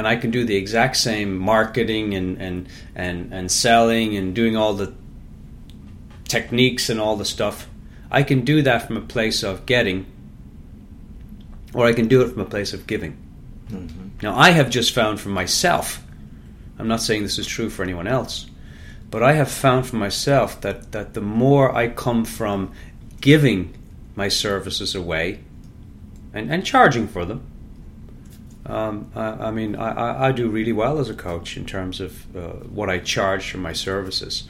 [0.00, 4.56] and I can do the exact same marketing and and and and selling and doing
[4.56, 4.94] all the
[6.24, 7.68] techniques and all the stuff.
[8.10, 10.06] I can do that from a place of getting,
[11.74, 13.14] or I can do it from a place of giving.
[13.68, 14.08] Mm-hmm.
[14.22, 16.02] Now, I have just found for myself.
[16.78, 18.46] I'm not saying this is true for anyone else,
[19.10, 22.72] but I have found for myself that that the more I come from
[23.20, 23.74] giving
[24.16, 25.40] my services away
[26.32, 27.49] and, and charging for them.
[28.70, 32.36] Um, I, I, mean, I, I, do really well as a coach in terms of
[32.36, 34.44] uh, what I charge for my services.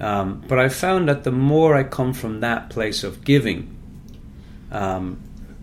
[0.00, 3.76] Um, but I found that the more I come from that place of giving,
[4.72, 5.20] um,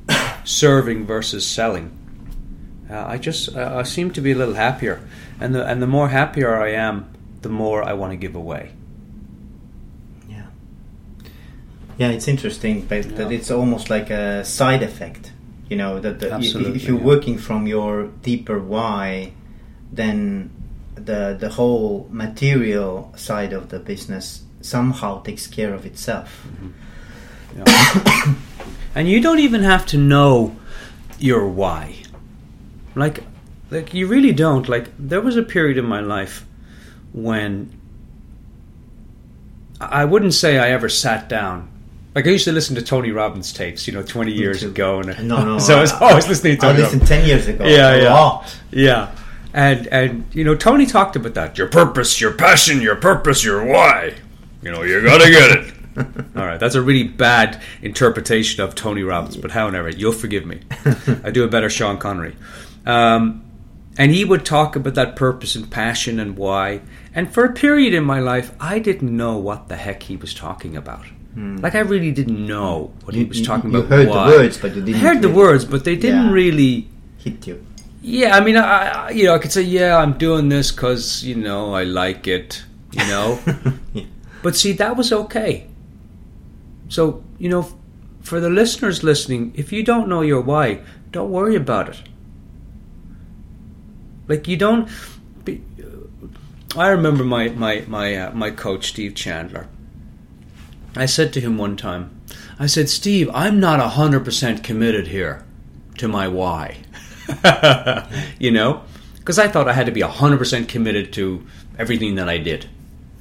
[0.44, 1.90] serving versus selling,
[2.88, 5.02] uh, I just uh, I seem to be a little happier,
[5.40, 8.74] and the and the more happier I am, the more I want to give away.
[10.30, 10.46] Yeah,
[11.98, 13.12] yeah, it's interesting, but yeah.
[13.18, 15.32] that it's almost like a side effect
[15.70, 17.04] you know that the, if you're yeah.
[17.04, 19.34] working from your deeper why
[19.92, 20.50] then
[20.96, 26.70] the the whole material side of the business somehow takes care of itself mm-hmm.
[27.58, 28.36] yeah.
[28.96, 30.56] and you don't even have to know
[31.20, 31.96] your why
[32.96, 33.24] like
[33.70, 36.46] like you really don't like there was a period in my life
[37.14, 37.72] when
[39.80, 41.70] I wouldn't say I ever sat down
[42.18, 45.28] like I used to listen to Tony Robbins tapes, you know, twenty years ago, and
[45.28, 46.62] no, no, so I was always listening to.
[46.62, 47.64] Tony I listened ten years ago.
[47.64, 49.16] Yeah, yeah, yeah.
[49.54, 51.60] And and you know, Tony talked about that.
[51.60, 54.16] Your purpose, your passion, your purpose, your why.
[54.64, 55.74] You know, you gotta get it.
[56.36, 60.62] All right, that's a really bad interpretation of Tony Robbins, but however, you'll forgive me.
[61.24, 62.36] I do a better Sean Connery.
[62.88, 63.46] Um,
[63.96, 66.82] and he would talk about that purpose and passion and why.
[67.14, 70.34] And for a period in my life, I didn't know what the heck he was
[70.34, 71.06] talking about.
[71.34, 71.58] Hmm.
[71.58, 73.92] Like I really didn't know what you, he was talking you, about.
[73.92, 74.30] You heard why.
[74.32, 74.96] the words, but you didn't.
[74.96, 76.32] I heard the words, but they didn't yeah.
[76.32, 76.88] really
[77.18, 77.64] hit you.
[78.02, 81.24] Yeah, I mean, I, I, you know I could say, yeah, I'm doing this because
[81.24, 83.40] you know I like it, you know.
[83.94, 84.06] yeah.
[84.42, 85.68] But see, that was okay.
[86.90, 87.68] So you know,
[88.22, 92.02] for the listeners listening, if you don't know your why, don't worry about it.
[94.28, 94.90] Like you don't.
[95.44, 95.62] Be,
[96.76, 99.68] I remember my my my uh, my coach Steve Chandler
[101.02, 102.22] I said to him one time,
[102.60, 105.46] I said, Steve, I'm not 100% committed here
[105.98, 106.78] to my why.
[108.40, 108.84] you know?
[109.16, 111.46] Because I thought I had to be 100% committed to
[111.78, 112.70] everything that I did.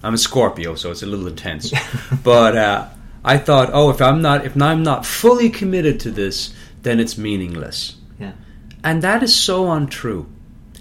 [0.03, 1.73] I'm a Scorpio, so it's a little intense.
[2.23, 2.89] but uh,
[3.25, 7.19] I thought, oh, if I'm not if I'm not fully committed to this, then it's
[7.19, 7.97] meaningless.
[8.19, 8.33] Yeah.
[8.85, 10.27] And that is so untrue.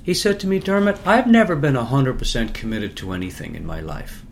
[0.03, 4.24] He said to me, Dermot, I've never been 100% committed to anything in my life.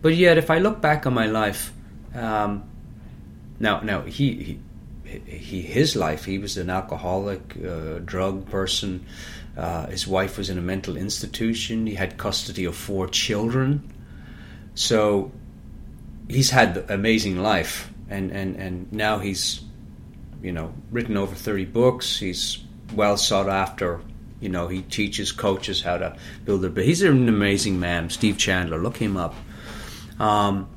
[0.00, 1.72] But yet, if I look back on my life,
[2.14, 2.68] um,
[3.58, 4.58] now now he,
[5.04, 9.04] he, he his life he was an alcoholic, uh, drug person.
[9.56, 11.86] Uh, his wife was in a mental institution.
[11.86, 13.92] He had custody of four children.
[14.74, 15.32] So
[16.28, 19.62] he's had an amazing life, and, and, and now he's
[20.40, 22.18] you know written over thirty books.
[22.18, 22.58] He's
[22.94, 24.00] well sought after.
[24.40, 26.68] You know, he teaches coaches how to build a.
[26.68, 26.84] their.
[26.84, 28.78] He's an amazing man, Steve Chandler.
[28.78, 29.34] Look him up.
[30.18, 30.68] Um,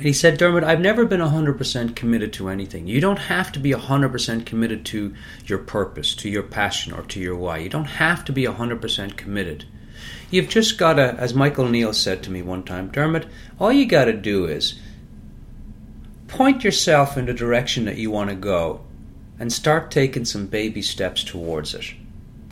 [0.00, 2.88] he said, Dermot, I've never been 100% committed to anything.
[2.88, 5.14] You don't have to be 100% committed to
[5.46, 7.58] your purpose, to your passion, or to your why.
[7.58, 9.66] You don't have to be 100% committed.
[10.30, 13.26] You've just got to, as Michael Neill said to me one time, Dermot,
[13.60, 14.80] all you got to do is
[16.26, 18.80] point yourself in the direction that you want to go
[19.38, 21.94] and start taking some baby steps towards it.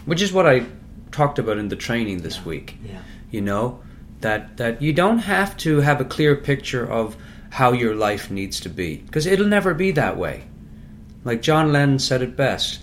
[0.04, 0.66] Which is what I
[1.10, 2.44] talked about in the training this yeah.
[2.44, 2.76] week.
[2.84, 3.02] Yeah.
[3.32, 3.80] You know,
[4.22, 7.16] that that you don't have to have a clear picture of
[7.50, 10.44] how your life needs to be because it'll never be that way.
[11.24, 12.80] Like John Lennon said it best.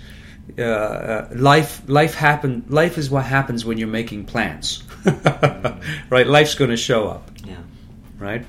[0.58, 2.66] Uh, uh, life, life happen.
[2.70, 4.84] Life is what happens when you're making plans,
[6.10, 6.26] right?
[6.26, 7.58] Life's going to show up, yeah.
[8.18, 8.46] right?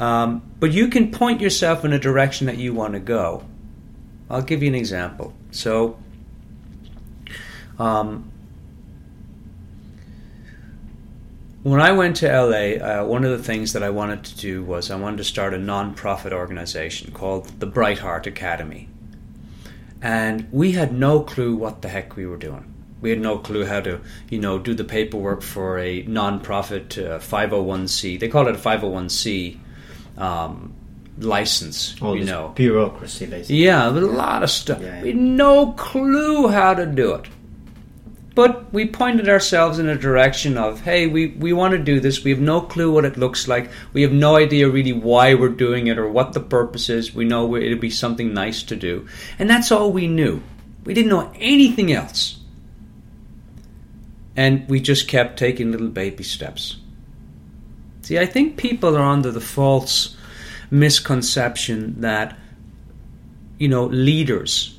[0.00, 3.44] Um, but you can point yourself in a direction that you want to go.
[4.28, 5.34] I'll give you an example.
[5.52, 5.98] So,
[7.78, 8.30] um,
[11.66, 14.62] When I went to LA, uh, one of the things that I wanted to do
[14.62, 18.88] was I wanted to start a non-profit organization called the Bright Heart Academy.
[20.00, 22.72] And we had no clue what the heck we were doing.
[23.00, 24.00] We had no clue how to,
[24.30, 28.20] you know, do the paperwork for a non-profit uh, 501c.
[28.20, 29.58] They call it a 501c
[30.18, 30.72] um,
[31.18, 32.00] license.
[32.00, 33.56] All you know, bureaucracy, basically.
[33.56, 34.80] Yeah, a lot of stuff.
[34.80, 35.02] Yeah, yeah.
[35.02, 37.26] We had no clue how to do it.
[38.36, 42.22] But we pointed ourselves in a direction of, hey, we, we want to do this.
[42.22, 43.70] We have no clue what it looks like.
[43.94, 47.14] We have no idea really why we're doing it or what the purpose is.
[47.14, 49.08] We know it'll be something nice to do.
[49.38, 50.42] And that's all we knew.
[50.84, 52.38] We didn't know anything else.
[54.36, 56.76] And we just kept taking little baby steps.
[58.02, 60.14] See, I think people are under the false
[60.70, 62.36] misconception that,
[63.56, 64.75] you know, leaders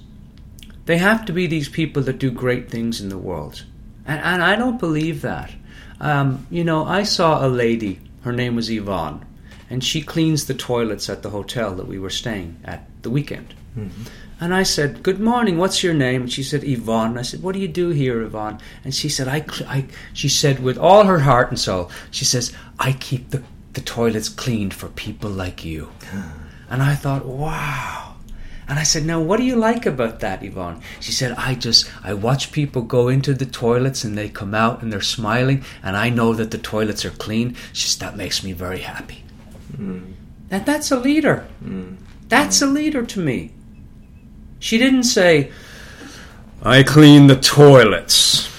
[0.88, 3.64] they have to be these people that do great things in the world.
[4.06, 5.52] And, and I don't believe that.
[6.00, 9.26] Um, you know, I saw a lady, her name was Yvonne,
[9.70, 13.54] and she cleans the toilets at the hotel that we were staying at the weekend.
[13.78, 14.04] Mm-hmm.
[14.40, 16.22] And I said, Good morning, what's your name?
[16.22, 17.10] And she said, Yvonne.
[17.12, 18.60] And I said, What do you do here, Yvonne?
[18.86, 22.54] And she said, I, I she said, with all her heart and soul, she says,
[22.80, 25.90] I keep the, the toilets cleaned for people like you.
[26.70, 28.07] and I thought, wow
[28.68, 30.82] and I said, Now, what do you like about that, Yvonne?
[31.00, 34.82] She said, I just, I watch people go into the toilets and they come out
[34.82, 37.56] and they're smiling, and I know that the toilets are clean.
[37.72, 39.24] She said, That makes me very happy.
[39.72, 40.14] Mm.
[40.52, 41.48] And that's a leader.
[41.64, 41.98] Mm.
[42.28, 43.54] That's a leader to me.
[44.60, 45.52] She didn't say,
[46.62, 48.50] I clean the toilets,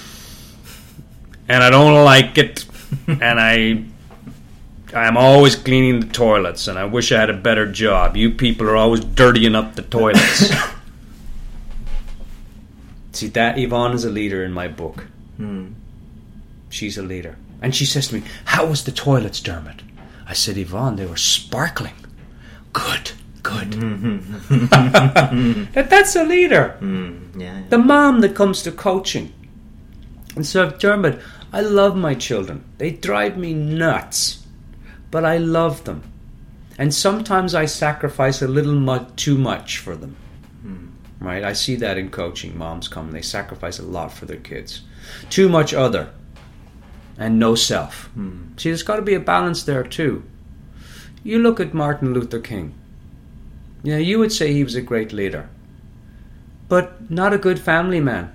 [1.47, 2.65] and I don't like it,
[3.07, 3.83] and I
[4.93, 8.17] I'm always cleaning the toilets, and I wish I had a better job.
[8.17, 10.51] You people are always dirtying up the toilets.
[13.11, 15.07] See, that Yvonne is a leader in my book.
[15.37, 15.73] Hmm.
[16.69, 17.37] She's a leader.
[17.61, 19.81] And she says to me, How was the toilets, Dermot?
[20.27, 21.95] I said, Yvonne, they were sparkling.
[22.71, 23.11] Good,
[23.43, 23.73] good.
[25.73, 26.77] that, that's a leader.
[26.79, 27.63] Mm, yeah, yeah.
[27.69, 29.33] The mom that comes to coaching.
[30.35, 31.19] And so, Dermot,
[31.51, 32.63] I love my children.
[32.77, 34.45] They drive me nuts
[35.11, 36.03] but I love them.
[36.77, 40.15] And sometimes I sacrifice a little too much for them.
[40.61, 40.87] Hmm.
[41.19, 41.43] Right?
[41.43, 42.57] I see that in coaching.
[42.57, 44.81] Moms come, they sacrifice a lot for their kids.
[45.29, 46.09] Too much other
[47.17, 48.05] and no self.
[48.13, 48.57] Hmm.
[48.57, 50.23] See, there's got to be a balance there too.
[51.23, 52.73] You look at Martin Luther King.
[53.83, 55.49] Yeah, you would say he was a great leader,
[56.67, 58.31] but not a good family man.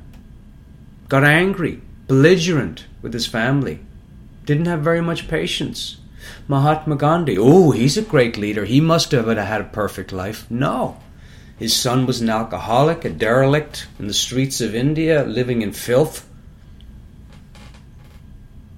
[1.09, 3.81] Got angry, belligerent with his family,
[4.45, 5.99] didn't have very much patience
[6.47, 7.37] Mahatma Gandhi.
[7.39, 8.65] Oh, he's a great leader.
[8.65, 10.51] He must have had a perfect life.
[10.51, 10.99] No.
[11.59, 16.29] His son was an alcoholic, a derelict in the streets of India, living in filth.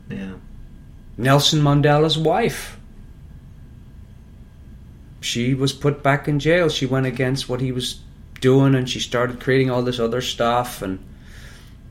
[0.09, 0.35] Yeah.
[1.17, 2.79] Nelson Mandela's wife.
[5.21, 6.69] She was put back in jail.
[6.69, 8.01] She went against what he was
[8.41, 11.05] doing and she started creating all this other stuff and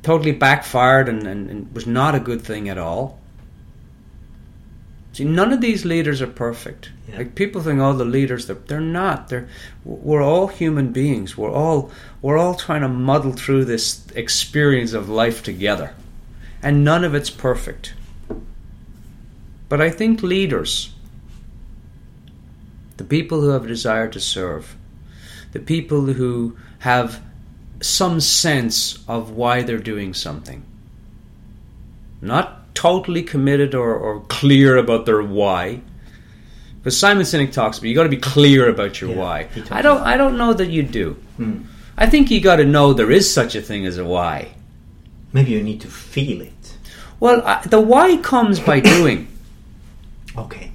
[0.04, 3.20] totally backfired and, and, and was not a good thing at all.
[5.16, 6.92] See, none of these leaders are perfect.
[7.08, 7.20] Yeah.
[7.20, 9.30] Like people think, oh, the leaders, they're, they're not.
[9.30, 9.48] They're
[9.86, 11.38] we're all human beings.
[11.38, 11.90] We're all
[12.22, 15.96] we're all trying to muddle through this experience of life together,
[16.62, 17.94] and none of it's perfect.
[19.70, 20.94] But I think leaders,
[22.98, 24.76] the people who have a desire to serve,
[25.54, 27.22] the people who have
[27.80, 30.66] some sense of why they're doing something,
[32.20, 35.82] not totally committed or, or clear about their why.
[36.78, 39.50] Because Simon Sinek talks about you got to be clear about your yeah, why.
[39.72, 40.04] I don't.
[40.04, 41.14] I don't know that you do.
[41.38, 41.64] Hmm.
[41.98, 44.54] I think you got to know there is such a thing as a why.
[45.34, 46.78] Maybe you need to feel it.
[47.20, 49.28] Well, I, the why comes by doing.
[50.38, 50.72] okay.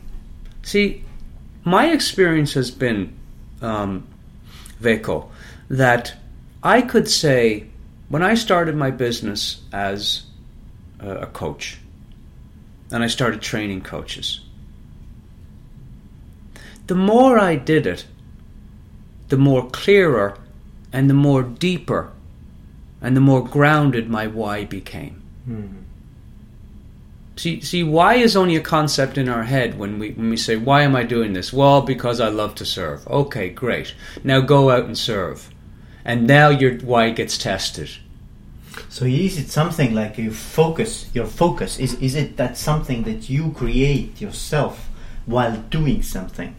[0.63, 1.05] See,
[1.65, 3.15] my experience has been,
[3.61, 4.07] um,
[4.81, 5.29] Veiko,
[5.69, 6.15] that
[6.63, 7.67] I could say
[8.09, 10.25] when I started my business as
[11.01, 11.79] a coach,
[12.93, 14.41] and I started training coaches.
[16.87, 18.07] The more I did it,
[19.29, 20.37] the more clearer
[20.93, 22.11] and the more deeper
[23.01, 25.23] and the more grounded my why became.
[25.49, 25.77] Mm-hmm.
[27.37, 30.57] See, see, why is only a concept in our head when we when we say,
[30.57, 33.09] "Why am I doing this?" Well, because I love to serve.
[33.09, 33.95] Okay, great.
[34.23, 35.49] Now go out and serve,
[36.05, 37.89] and now your why gets tested.
[38.91, 41.79] So is it something like you focus your focus?
[41.79, 44.91] Is is it that something that you create yourself
[45.27, 46.57] while doing something?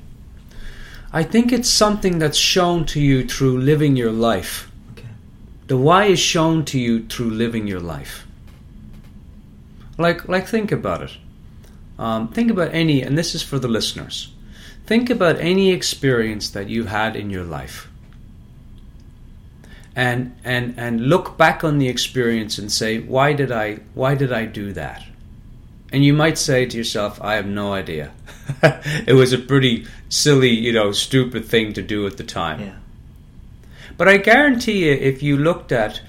[1.12, 4.72] I think it's something that's shown to you through living your life.
[4.94, 5.10] Okay.
[5.68, 8.26] The why is shown to you through living your life.
[9.98, 11.18] Like like think about it.
[12.00, 14.34] Um, think about any, and this is for the listeners.
[14.86, 17.91] Think about any experience that you've had in your life
[19.96, 24.32] and and and look back on the experience and say why did I why did
[24.32, 25.04] I do that
[25.92, 28.12] and you might say to yourself I have no idea
[28.64, 32.76] it was a pretty silly you know stupid thing to do at the time yeah.
[33.98, 36.02] but I guarantee you if you looked at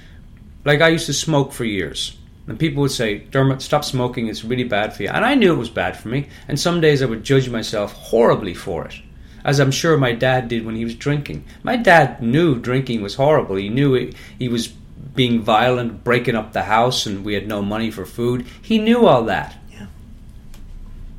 [0.64, 2.16] like I used to smoke for years
[2.46, 5.08] And people would say, Dermot, stop smoking, it's really bad for you.
[5.08, 6.28] And I knew it was bad for me.
[6.48, 9.00] And some days I would judge myself horribly for it,
[9.44, 11.44] as I'm sure my dad did when he was drinking.
[11.62, 13.56] My dad knew drinking was horrible.
[13.56, 14.68] He knew it, he was
[15.14, 18.46] being violent, breaking up the house, and we had no money for food.
[18.60, 19.56] He knew all that.
[19.70, 19.86] Yeah.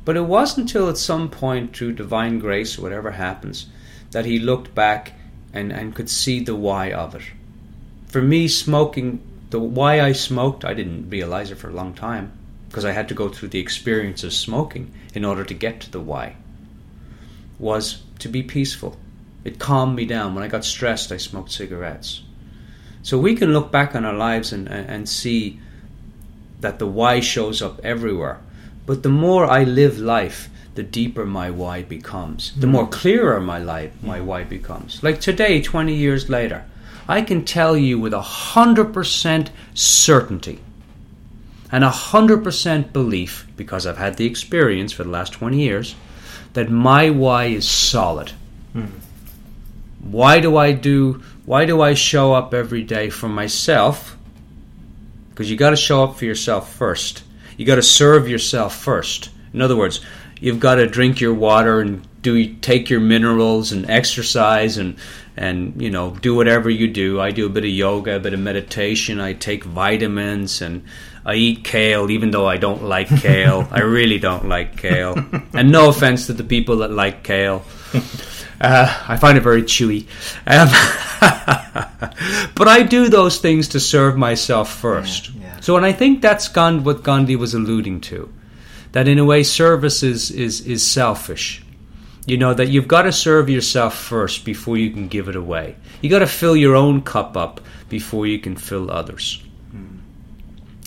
[0.04, 3.66] But it wasn't until at some point, through divine grace, whatever happens,
[4.10, 5.12] that he looked back
[5.52, 7.22] and, and could see the why of it.
[8.08, 9.20] For me, smoking,
[9.50, 12.32] the why I smoked, I didn't realize it for a long time
[12.68, 15.90] because I had to go through the experience of smoking in order to get to
[15.92, 16.34] the why,
[17.56, 18.96] was to be peaceful.
[19.44, 20.34] It calmed me down.
[20.34, 22.22] When I got stressed, I smoked cigarettes.
[23.02, 25.60] So we can look back on our lives and, and see
[26.60, 28.40] that the why shows up everywhere.
[28.86, 32.52] But the more I live life, the deeper my why becomes.
[32.56, 32.90] The more hmm.
[32.90, 35.02] clearer my life, my why becomes.
[35.02, 36.64] Like today, 20 years later,
[37.06, 40.60] I can tell you with a 100% certainty
[41.70, 45.94] and a 100% belief, because I've had the experience for the last 20 years,
[46.54, 48.32] that my why is solid.
[48.72, 48.86] Hmm.
[50.00, 54.16] Why do I do why do I show up every day for myself?
[55.30, 57.22] Because you got to show up for yourself first.
[57.56, 59.30] You got to serve yourself first.
[59.52, 60.00] In other words,
[60.40, 64.96] you've got to drink your water and do take your minerals and exercise and
[65.36, 67.20] and you know do whatever you do.
[67.20, 69.20] I do a bit of yoga, a bit of meditation.
[69.20, 70.84] I take vitamins and
[71.26, 73.66] I eat kale, even though I don't like kale.
[73.70, 75.16] I really don't like kale.
[75.54, 77.64] And no offense to the people that like kale.
[78.60, 80.06] Uh, I find it very chewy.
[80.46, 80.68] Um,
[82.54, 85.30] but I do those things to serve myself first.
[85.30, 85.60] Yeah, yeah.
[85.60, 88.32] So, and I think that's Gandhi, what Gandhi was alluding to.
[88.92, 91.64] That in a way, service is, is, is selfish.
[92.26, 95.76] You know, that you've got to serve yourself first before you can give it away.
[96.00, 99.42] You got to fill your own cup up before you can fill others.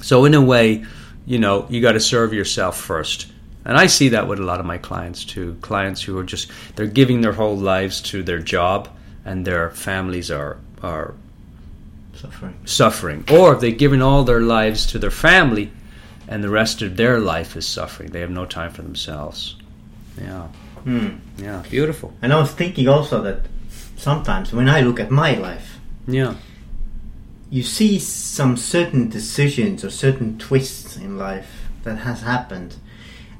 [0.01, 0.85] So, in a way,
[1.25, 3.27] you know, you got to serve yourself first.
[3.65, 5.57] And I see that with a lot of my clients too.
[5.61, 8.87] Clients who are just they're giving their whole lives to their job
[9.25, 11.13] and their families are are
[12.15, 12.53] Suffering.
[12.65, 13.25] suffering.
[13.29, 15.71] Or they've given all their lives to their family
[16.29, 18.09] and the rest of their life is suffering.
[18.11, 19.55] They have no time for themselves.
[20.19, 20.47] Yeah.
[20.83, 21.09] Hmm.
[21.37, 21.61] Yeah.
[21.69, 22.13] Beautiful.
[22.21, 23.41] And I was thinking also that
[23.97, 25.77] sometimes when I look at my life,
[26.07, 26.35] Yeah.
[27.49, 32.75] You see some certain decisions or certain twists in life that has happened.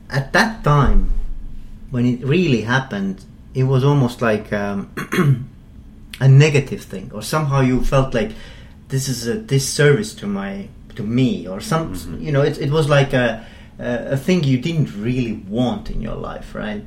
[0.09, 1.13] At that time,
[1.89, 5.49] when it really happened, it was almost like um,
[6.19, 8.31] a negative thing, or somehow you felt like
[8.87, 12.87] this is a disservice to my to me, or some you know it, it was
[12.89, 13.45] like a,
[13.79, 16.85] a a thing you didn't really want in your life, right?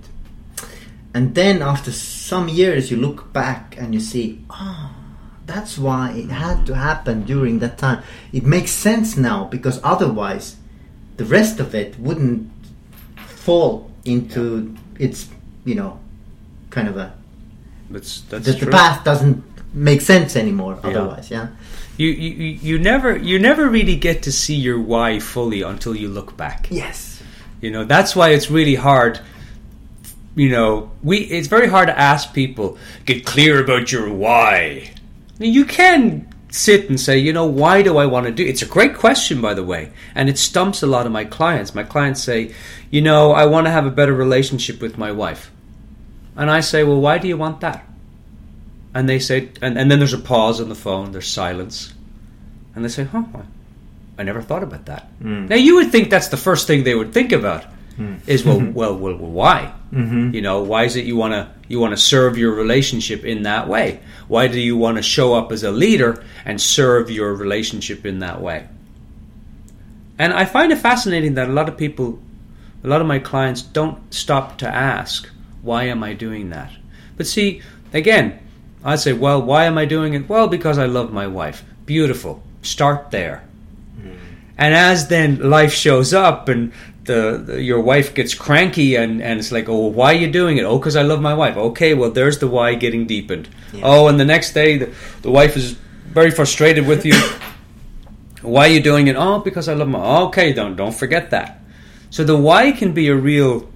[1.12, 4.94] And then after some years, you look back and you see, ah,
[5.50, 8.02] that's why it had to happen during that time.
[8.32, 10.56] It makes sense now because otherwise,
[11.16, 12.48] the rest of it wouldn't
[13.44, 15.28] fall into its,
[15.64, 15.98] you know,
[16.70, 17.12] kind of a
[17.90, 19.42] That's that's the, the path doesn't
[19.74, 20.78] make sense anymore.
[20.84, 20.90] Yeah.
[20.90, 21.48] Otherwise, yeah.
[21.96, 25.94] You, you you- you never you never really get to see your why fully until
[25.96, 26.68] you look back.
[26.70, 27.22] Yes.
[27.60, 29.20] You know, that's why it's really hard.
[30.36, 34.94] You know, we it's very hard to ask people get clear about your why.
[35.40, 38.44] You can sit and say, you know, why do I want to do?
[38.44, 41.74] It's a great question, by the way, and it stumps a lot of my clients.
[41.74, 42.54] My clients say,
[42.90, 45.50] you know, I want to have a better relationship with my wife,
[46.36, 47.86] and I say, well, why do you want that?
[48.92, 51.12] And they say, and, and then there's a pause on the phone.
[51.12, 51.94] There's silence,
[52.74, 53.24] and they say, huh.
[54.18, 55.08] I never thought about that.
[55.22, 55.46] Hmm.
[55.46, 57.64] Now you would think that's the first thing they would think about
[57.96, 58.16] hmm.
[58.26, 59.72] is well, well, well, well, why?
[59.92, 60.34] Mm-hmm.
[60.34, 63.42] You know, why is it you want to you want to serve your relationship in
[63.42, 64.00] that way?
[64.28, 68.20] Why do you want to show up as a leader and serve your relationship in
[68.20, 68.68] that way?
[70.18, 72.20] And I find it fascinating that a lot of people,
[72.84, 75.28] a lot of my clients don't stop to ask,
[75.62, 76.70] why am I doing that?
[77.16, 77.62] But see,
[77.92, 78.38] again,
[78.84, 80.28] I say, well, why am I doing it?
[80.28, 81.64] Well, because I love my wife.
[81.84, 82.42] Beautiful.
[82.62, 83.44] Start there.
[84.60, 86.72] And as then life shows up and
[87.04, 90.58] the, the your wife gets cranky and, and it's like, oh, why are you doing
[90.58, 90.64] it?
[90.64, 91.56] Oh, because I love my wife.
[91.56, 93.48] Okay, well, there's the why getting deepened.
[93.72, 93.82] Yeah.
[93.84, 97.14] Oh, and the next day the, the wife is very frustrated with you.
[98.42, 99.16] why are you doing it?
[99.16, 99.98] Oh, because I love my.
[100.26, 101.60] Okay, don't don't forget that.
[102.10, 103.68] So the why can be a real.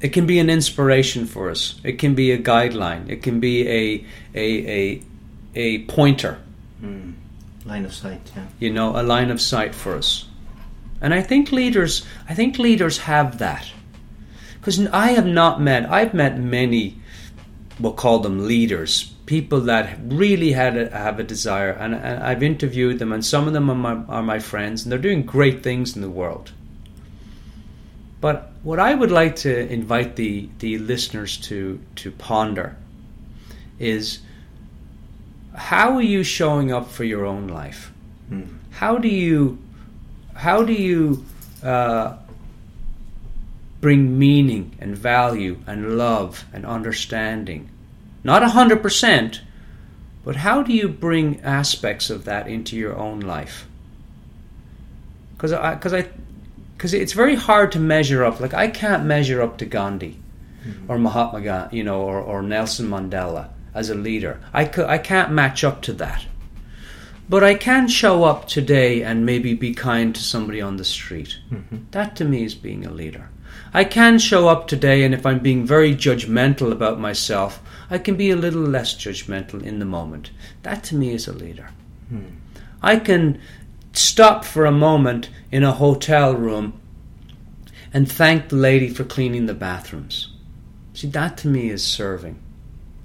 [0.00, 1.80] It can be an inspiration for us.
[1.84, 3.08] It can be a guideline.
[3.08, 4.46] It can be a a
[4.78, 5.02] a,
[5.54, 6.38] a pointer
[6.82, 7.12] Mm.
[7.64, 8.32] Line of sight.
[8.34, 8.46] Yeah.
[8.58, 10.26] you know a line of sight for us
[11.02, 13.70] and i think leaders i think leaders have that
[14.58, 16.96] because i have not met i've met many
[17.82, 21.70] we'll call them leaders, people that really had a, have a desire.
[21.70, 24.92] And, and, I've interviewed them, and some of them are my, are my friends, and
[24.92, 26.52] they're doing great things in the world.
[28.20, 32.76] But what I would like to invite the, the listeners to, to ponder
[33.78, 34.20] is
[35.54, 37.92] how are you showing up for your own life?
[38.30, 38.58] Mm.
[38.70, 39.58] How do you
[40.34, 41.24] how do you
[41.62, 42.16] uh,
[43.80, 47.70] bring meaning and value and love and understanding?
[48.24, 49.42] Not a hundred percent,
[50.24, 53.66] but how do you bring aspects of that into your own life?
[55.34, 56.08] Because I because I
[56.76, 58.40] because it's very hard to measure up.
[58.40, 60.18] Like I can't measure up to Gandhi
[60.64, 60.90] mm-hmm.
[60.90, 64.40] or Mahatma Gandhi, you know, or, or Nelson Mandela as a leader.
[64.52, 64.64] I
[64.98, 66.26] can't match up to that.
[67.32, 71.38] But I can show up today and maybe be kind to somebody on the street.
[71.50, 71.84] Mm-hmm.
[71.92, 73.30] That to me is being a leader.
[73.72, 78.16] I can show up today, and if I'm being very judgmental about myself, I can
[78.16, 80.30] be a little less judgmental in the moment.
[80.62, 81.70] That to me is a leader.
[82.12, 82.32] Mm.
[82.82, 83.40] I can
[83.94, 86.78] stop for a moment in a hotel room
[87.94, 90.34] and thank the lady for cleaning the bathrooms.
[90.92, 92.38] See, that to me is serving.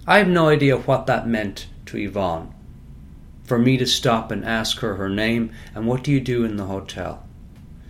[0.06, 2.54] I have no idea what that meant to Yvonne.
[3.48, 6.58] For me to stop and ask her her name and what do you do in
[6.58, 7.26] the hotel?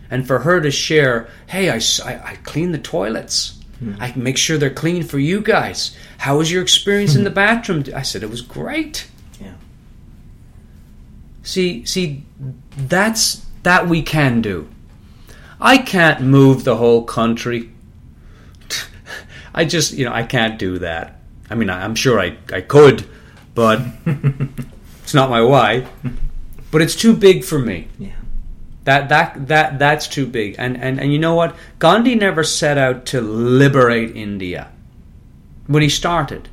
[0.10, 3.60] And for her to share, hey, I, I, I clean the toilets.
[3.84, 3.98] Mm.
[4.00, 5.98] I make sure they're clean for you guys.
[6.20, 7.84] How was your experience in the bathroom?
[7.94, 9.08] I said it was great.
[9.42, 9.56] Yeah.
[11.44, 12.24] See, see,
[12.78, 14.70] that's that we can do.
[15.60, 17.72] I can't move the whole country.
[19.54, 21.20] I just, you know, I can't do that.
[21.50, 23.06] I mean, I'm sure I, I could,
[23.56, 23.82] but
[25.08, 25.88] it's not my why.
[26.70, 27.88] But it's too big for me.
[27.98, 28.12] Yeah.
[28.84, 30.56] That that that that's too big.
[30.60, 31.56] And and and you know what?
[31.80, 34.68] Gandhi never set out to liberate India.
[35.68, 36.50] When he started,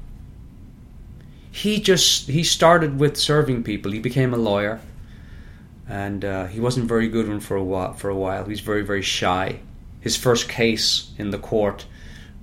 [1.51, 3.91] he just he started with serving people.
[3.91, 4.81] He became a lawyer,
[5.89, 7.95] and uh, he wasn't very good one for a while.
[7.95, 9.59] For a while, he was very very shy.
[10.01, 11.87] His first case in the court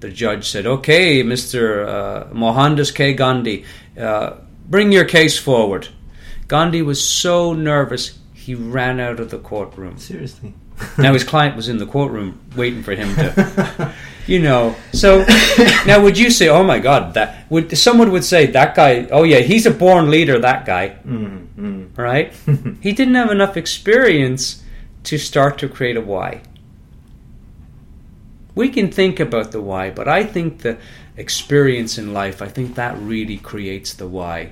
[0.01, 1.87] the judge said, "Okay, Mr.
[1.87, 3.13] Uh, Mohandas K.
[3.13, 3.63] Gandhi,
[3.97, 4.33] uh,
[4.67, 5.87] bring your case forward."
[6.51, 9.97] Gandhi was so nervous he ran out of the courtroom.
[9.97, 10.53] Seriously.
[10.97, 13.93] now his client was in the courtroom waiting for him to,
[14.27, 14.75] you know.
[14.91, 15.23] So
[15.85, 19.07] now, would you say, "Oh my God," that would someone would say that guy?
[19.11, 20.39] Oh yeah, he's a born leader.
[20.39, 21.95] That guy, mm-hmm.
[21.95, 22.33] right?
[22.81, 24.61] he didn't have enough experience
[25.03, 26.41] to start to create a why
[28.55, 30.77] we can think about the why, but I think the
[31.15, 34.51] experience in life, I think that really creates the why.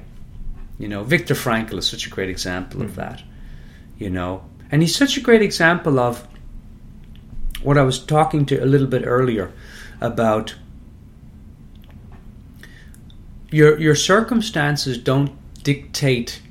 [0.80, 3.02] You know, Viktor Frankl is such a great example of mm-hmm.
[3.02, 3.22] that.
[3.98, 6.26] You know, and he's such a great example of
[7.62, 9.52] what I was talking to a little bit earlier
[10.00, 10.56] about
[13.52, 15.32] your your circumstances don't
[15.64, 16.42] dictate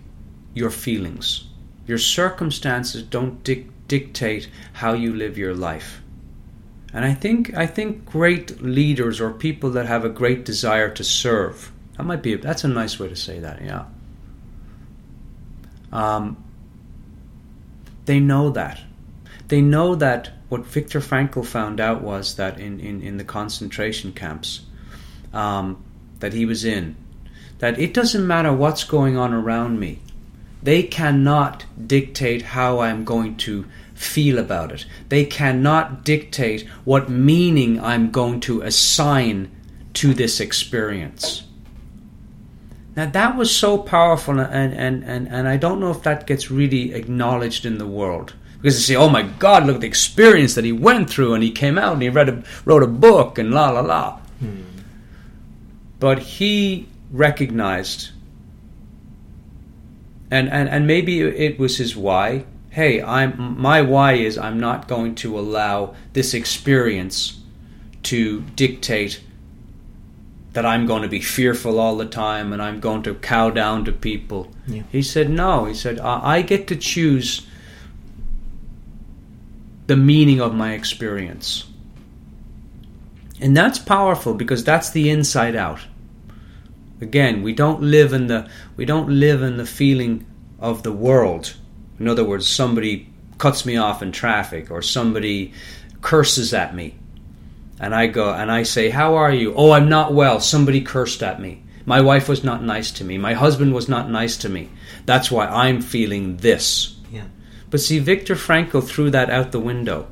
[0.54, 1.44] your feelings.
[1.86, 6.02] Your circumstances don't dic- dictate how you live your life.
[6.92, 11.04] And I think I think great leaders or people that have a great desire to
[11.04, 11.72] serve.
[11.96, 13.62] That might be that's a nice way to say that.
[13.62, 13.86] Yeah.
[15.92, 16.42] Um,
[18.06, 18.80] they know that.
[19.48, 24.12] They know that what Viktor Frankl found out was that in, in, in the concentration
[24.12, 24.62] camps
[25.32, 25.82] um,
[26.20, 26.96] that he was in,
[27.58, 29.98] that it doesn't matter what's going on around me.
[30.62, 34.86] They cannot dictate how I'm going to feel about it.
[35.08, 39.50] They cannot dictate what meaning I'm going to assign
[39.94, 41.44] to this experience.
[42.98, 46.50] Now that was so powerful and, and, and, and I don't know if that gets
[46.50, 48.34] really acknowledged in the world.
[48.56, 51.44] Because they say, oh my God, look at the experience that he went through and
[51.44, 54.18] he came out and he read a, wrote a book and la la la.
[54.40, 54.62] Hmm.
[56.00, 58.10] But he recognized
[60.28, 64.88] and, and, and maybe it was his why hey, I'm my why is I'm not
[64.88, 67.40] going to allow this experience
[68.04, 69.20] to dictate
[70.58, 73.84] that I'm going to be fearful all the time and I'm going to cow down
[73.84, 74.50] to people.
[74.66, 74.82] Yeah.
[74.90, 75.66] He said, no.
[75.66, 77.46] He said, I get to choose
[79.86, 81.64] the meaning of my experience.
[83.40, 85.78] And that's powerful because that's the inside out.
[87.00, 90.26] Again, we don't live in the we don't live in the feeling
[90.58, 91.54] of the world
[92.00, 95.52] in other words, somebody cuts me off in traffic or somebody
[96.00, 96.96] curses at me.
[97.80, 99.54] And I go and I say, How are you?
[99.54, 100.40] Oh, I'm not well.
[100.40, 101.62] Somebody cursed at me.
[101.86, 103.16] My wife was not nice to me.
[103.16, 104.68] My husband was not nice to me.
[105.06, 106.96] That's why I'm feeling this.
[107.10, 107.24] Yeah.
[107.70, 110.08] But see, Viktor Frankl threw that out the window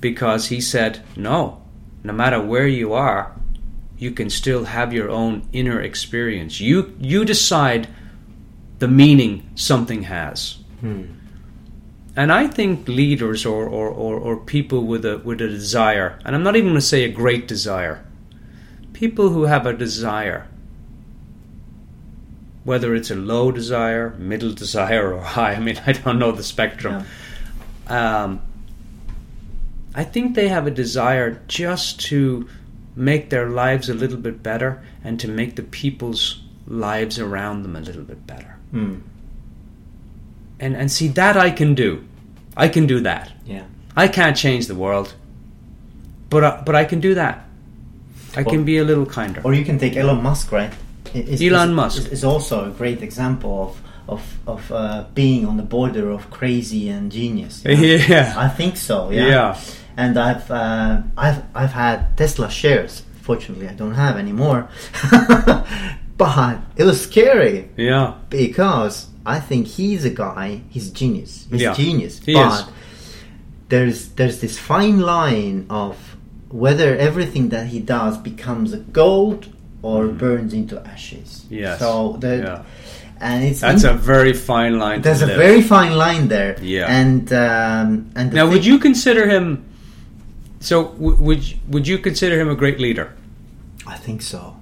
[0.00, 1.62] because he said, No,
[2.04, 3.34] no matter where you are,
[3.96, 6.60] you can still have your own inner experience.
[6.60, 7.88] You you decide
[8.80, 10.58] the meaning something has.
[10.80, 11.04] Hmm.
[12.14, 16.34] And I think leaders or, or, or, or people with a with a desire, and
[16.36, 18.04] I'm not even going to say a great desire,
[18.92, 20.46] people who have a desire,
[22.64, 25.54] whether it's a low desire, middle desire, or high.
[25.54, 27.04] I mean, I don't know the spectrum.
[27.88, 28.42] Um,
[29.94, 32.48] I think they have a desire just to
[32.94, 37.76] make their lives a little bit better and to make the people's lives around them
[37.76, 38.56] a little bit better.
[38.70, 38.96] Hmm.
[40.62, 41.90] And and see that I can do.
[42.56, 43.32] I can do that.
[43.44, 43.64] Yeah.
[44.04, 45.14] I can't change the world,
[46.30, 47.34] but I, but I can do that.
[48.36, 49.40] I Well- can be a little kinder.
[49.44, 50.72] Or you can take Elon Musk, right?
[51.14, 51.98] Is- Elon is- Musk.
[51.98, 53.76] is- is also a great example of
[54.08, 57.62] of of uh, being on the border of crazy and genius.
[57.64, 57.82] you know?
[58.08, 58.34] Yeah.
[58.46, 59.10] I think so.
[59.10, 59.28] Yeah.
[59.28, 59.56] Yeah.
[59.96, 63.02] And I've uh, I've I've had Tesla shares.
[63.22, 64.68] Fortunately, I don't have anymore.
[66.18, 68.14] but it was scary Yeah.
[68.30, 70.62] because I think he's a guy.
[70.70, 71.46] He's genius.
[71.50, 71.74] He's Yeah.
[71.74, 72.18] genius.
[72.24, 72.64] He but is.
[73.68, 75.96] there's there's this fine line of
[76.50, 79.48] whether everything that he does becomes a gold
[79.82, 81.44] or burns into ashes.
[81.50, 81.58] Mm.
[81.60, 81.78] Yes.
[81.78, 82.62] So the Yeah.
[83.20, 85.00] and it's That's in- a very fine line.
[85.02, 85.36] there's a live.
[85.36, 86.56] very fine line there.
[86.60, 86.86] Yeah.
[87.00, 89.62] And um, and Now, would you consider him?
[90.60, 93.06] So, w- would you- would you consider him a great leader?
[93.86, 94.56] I think so.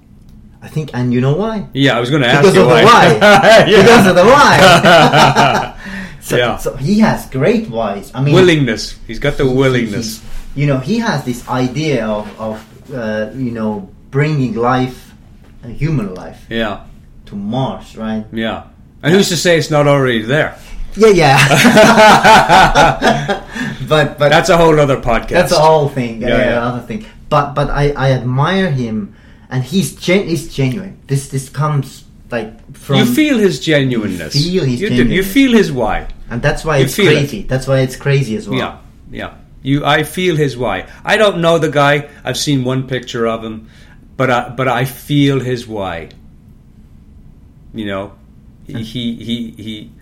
[0.62, 1.66] I think, and you know why?
[1.72, 2.84] Yeah, I was going to ask Because you of the why.
[2.84, 3.64] why.
[3.66, 3.82] Yeah.
[3.82, 5.74] Because of the why.
[6.20, 6.56] so, Yeah.
[6.58, 8.10] so he has great whys.
[8.14, 8.98] I mean, willingness.
[9.06, 10.20] He's got the he- he- willingness.
[10.20, 15.14] he- you know, he has this idea of, of uh, you know, bringing life,
[15.64, 16.80] uh, human life, Yeah,
[17.26, 18.26] to Mars, right?
[18.32, 18.64] yeah.
[19.02, 20.58] And who's to say it's not already there?
[20.96, 21.38] Yeah, yeah.
[23.88, 25.28] but but That's a whole other podcast.
[25.30, 26.20] that's a whole thing.
[26.20, 26.66] Yeah, Yeah, yeah, yeah.
[26.68, 27.06] other thing.
[27.30, 29.14] But but I, I admire him,
[29.50, 30.98] and he's gen- he's genuine.
[31.06, 34.34] This this comes like from you feel his genuineness.
[34.34, 35.04] You feel his you, do.
[35.04, 36.08] you feel his why.
[36.30, 37.14] and that's why you it's feel it.
[37.14, 37.42] crazy.
[37.42, 38.58] That's why it's crazy as well.
[38.58, 38.78] Yeah,
[39.10, 39.34] yeah.
[39.62, 40.88] You, I feel his why.
[41.04, 42.08] I don't know the guy.
[42.24, 43.68] I've seen one picture of him,
[44.16, 46.10] but I, but I feel his why.
[47.74, 48.12] You know,
[48.66, 49.92] he, he, he, he.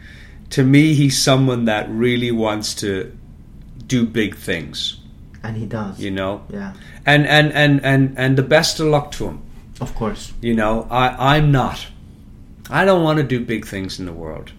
[0.50, 3.12] To me, he's someone that really wants to
[3.86, 5.00] do big things.
[5.42, 5.98] And he does.
[6.00, 6.72] You know, Yeah,
[7.06, 9.38] and and and and and the best of luck to him.
[9.80, 10.32] of course.
[10.42, 11.86] You know, I, I'm not.
[12.70, 14.52] I don't want to do big things in the world.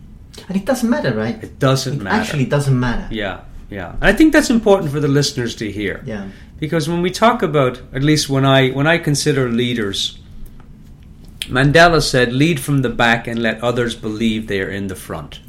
[0.47, 1.43] And it doesn't matter, right?
[1.43, 2.21] It doesn't It matter.
[2.21, 3.07] actually doesn't matter.
[3.13, 3.91] Yeah, yeah.
[4.01, 6.01] And I think that's important for the listeners to hear.
[6.05, 6.29] Yeah.
[6.59, 10.17] Because when we talk about, at least when I when I consider leaders,
[11.49, 15.39] Mandela said, "Lead from the back and let others believe they are in the front."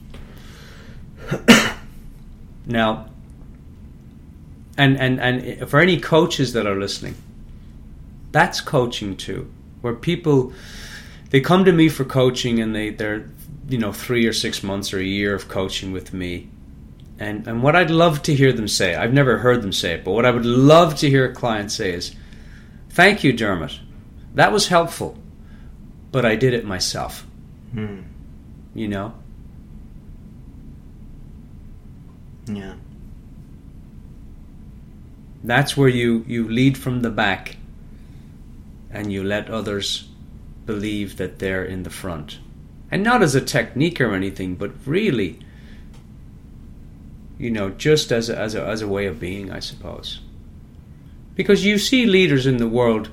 [2.66, 3.06] now,
[4.80, 7.14] and and and for any coaches that are listening,
[8.32, 9.50] that's coaching too,
[9.80, 10.52] where people
[11.30, 13.28] they come to me for coaching and they they're
[13.68, 16.48] you know three or six months or a year of coaching with me
[17.20, 20.04] and and what I'd love to hear them say, I've never heard them say it,
[20.04, 22.16] but what I would love to hear a client say is,
[22.88, 23.78] "Thank you, Dermot.
[24.34, 25.18] That was helpful,
[26.10, 27.26] but I did it myself."
[27.74, 28.00] Hmm.
[28.74, 29.12] You know,
[32.46, 32.74] Yeah.
[35.42, 37.56] That's where you you lead from the back,
[38.90, 40.08] and you let others
[40.66, 42.38] believe that they're in the front,
[42.90, 45.38] and not as a technique or anything, but really.
[47.38, 50.20] You know, just as a, as a, as a way of being, I suppose.
[51.34, 53.10] Because you see leaders in the world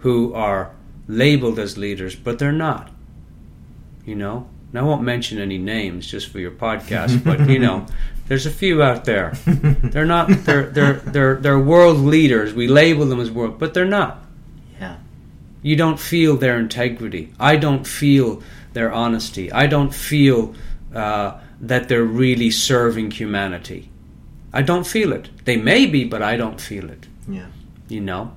[0.00, 0.72] who are
[1.08, 2.90] labeled as leaders, but they're not.
[4.04, 4.46] You know?
[4.70, 7.86] And I won't mention any names just for your podcast, but you know,
[8.30, 9.32] there's a few out there.
[9.44, 12.54] They're not they're they're they're they're world leaders.
[12.54, 14.24] We label them as world, but they're not.
[14.80, 14.98] Yeah.
[15.62, 17.32] You don't feel their integrity.
[17.40, 18.40] I don't feel
[18.72, 19.50] their honesty.
[19.50, 20.54] I don't feel
[20.94, 23.90] uh, that they're really serving humanity.
[24.52, 25.28] I don't feel it.
[25.44, 27.08] They may be, but I don't feel it.
[27.28, 27.48] Yeah.
[27.88, 28.32] You know?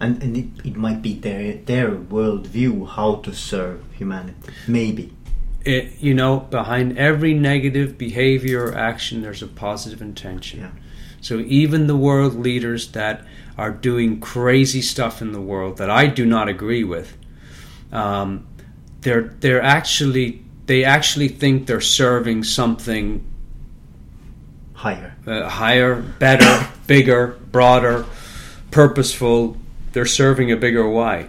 [0.00, 4.38] And, and it, it might be their their worldview how to serve humanity.
[4.66, 5.12] Maybe.
[5.64, 10.60] It, you know, behind every negative behavior or action, there's a positive intention.
[10.60, 10.70] Yeah.
[11.20, 13.24] So even the world leaders that
[13.56, 17.16] are doing crazy stuff in the world that I do not agree with,
[17.92, 18.46] um,
[19.02, 23.24] they're they're actually they actually think they're serving something
[24.74, 25.14] Higher.
[25.26, 28.04] uh, higher, better, bigger, broader,
[28.70, 29.56] purposeful.
[29.92, 31.28] They're serving a bigger why.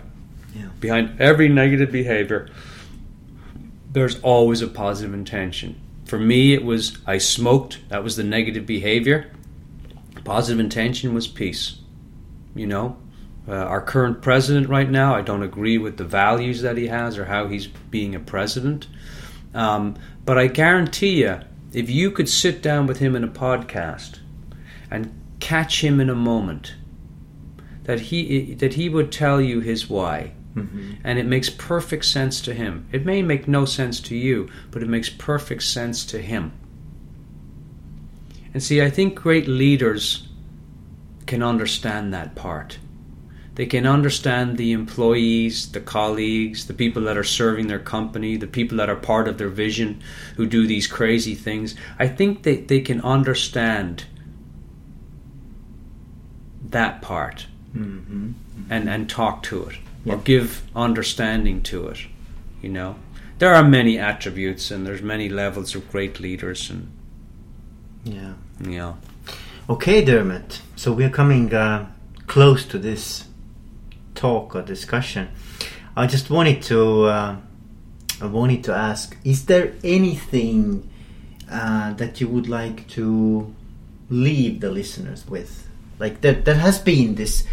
[0.55, 0.67] Yeah.
[0.79, 2.49] Behind every negative behavior,
[3.93, 5.79] there's always a positive intention.
[6.05, 7.79] For me, it was I smoked.
[7.89, 9.31] That was the negative behavior.
[10.23, 11.77] Positive intention was peace.
[12.55, 12.97] You know,
[13.45, 17.17] Uh, our current president right now, I don't agree with the values that he has
[17.17, 18.87] or how he's being a president.
[19.53, 21.39] Um, but I guarantee you,
[21.73, 24.19] if you could sit down with him in a podcast
[24.89, 26.75] and catch him in a moment,
[27.83, 30.93] that he that he would tell you his why, Mm-hmm.
[31.03, 32.85] and it makes perfect sense to him.
[32.91, 36.51] It may make no sense to you, but it makes perfect sense to him.
[38.53, 40.27] And see, I think great leaders
[41.25, 42.77] can understand that part.
[43.55, 48.45] They can understand the employees, the colleagues, the people that are serving their company, the
[48.45, 50.03] people that are part of their vision
[50.37, 51.75] who do these crazy things.
[51.97, 54.05] I think they, they can understand
[56.69, 58.33] that part Mm-hmm.
[58.69, 59.77] and, and talk to it.
[60.05, 61.99] Or give understanding to it.
[62.61, 62.95] You know,
[63.39, 66.91] there are many attributes and there's many levels of great leaders, and
[68.03, 68.33] Yeah.
[68.67, 68.93] yeah.
[69.69, 70.61] Okay, Dermot.
[70.75, 71.87] So we're coming uh,
[72.27, 73.25] close to this
[74.15, 75.29] talk or discussion.
[75.95, 77.35] I just wanted to uh,
[78.21, 80.89] I wanted to ask: Is there anything
[81.51, 83.53] uh, that you would like to
[84.09, 85.67] leave the listeners with?
[85.99, 87.43] Like that that has been this,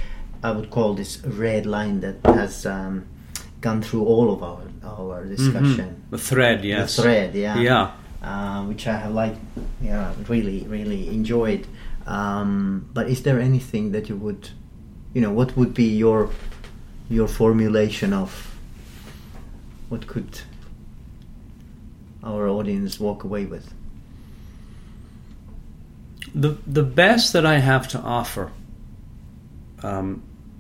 [0.43, 3.07] I would call this red line that has um,
[3.61, 6.03] gone through all of our our discussion.
[6.11, 7.91] the thread, yes, The thread, yeah yeah.
[8.23, 9.37] uh, which I have like
[9.83, 11.67] yeah really really enjoyed.
[12.07, 14.49] Um, but is there anything that you would,
[15.15, 16.31] you know, what would be your
[17.09, 18.57] your formulation of
[19.91, 20.41] what could
[22.25, 23.73] our audience walk away with?
[26.35, 28.51] The the best that I have to offer,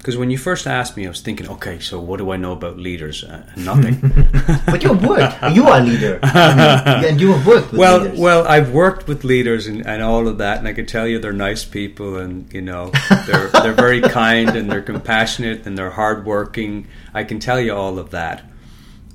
[0.01, 2.53] because when you first asked me, I was thinking, okay, so what do I know
[2.53, 3.23] about leaders?
[3.23, 4.01] Uh, nothing.
[4.67, 5.55] But you've worked.
[5.55, 8.19] you are a leader, I mean, and you have worked with well, leaders.
[8.19, 11.19] well, I've worked with leaders and, and all of that, and I can tell you
[11.19, 12.93] they're nice people, and you know
[13.27, 16.87] they're they're very kind and they're compassionate and they're hardworking.
[17.13, 18.43] I can tell you all of that.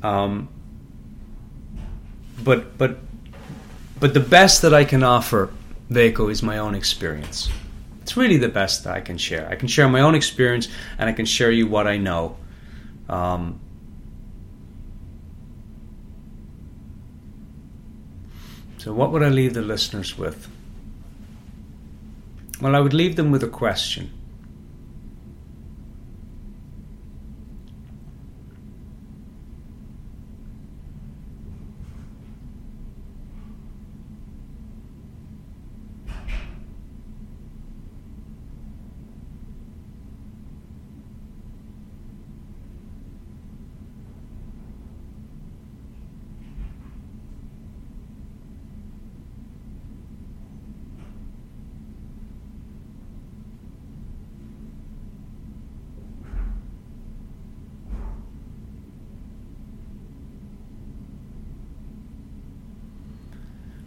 [0.03, 0.49] Um,
[2.43, 2.99] but but
[3.99, 5.49] but the best that I can offer,
[5.89, 7.49] Veiko, is my own experience.
[8.05, 9.49] It's really the best that I can share.
[9.49, 10.67] I can share my own experience,
[10.99, 12.37] and I can share you what I know.
[13.09, 13.59] Um,
[18.77, 20.47] So, what would I leave the listeners with?
[22.61, 24.11] Well, I would leave them with a question.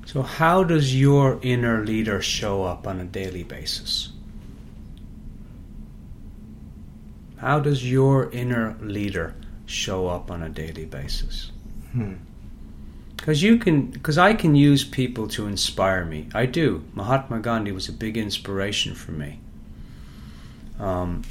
[0.08, 4.08] So, how does your inner leader show up on a daily basis?
[7.36, 9.34] How does your inner leader
[9.66, 11.52] show up on a daily basis?
[11.92, 12.14] Hmm.
[13.18, 16.30] Because you can, because I can use people to inspire me.
[16.32, 16.84] I do.
[16.94, 19.40] Mahatma Gandhi was a big inspiration for me.
[20.80, 21.22] Um,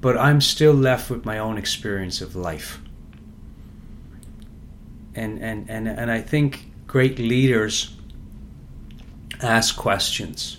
[0.00, 2.80] but I'm still left with my own experience of life.
[5.18, 7.96] And, and, and, and I think great leaders
[9.42, 10.58] ask questions.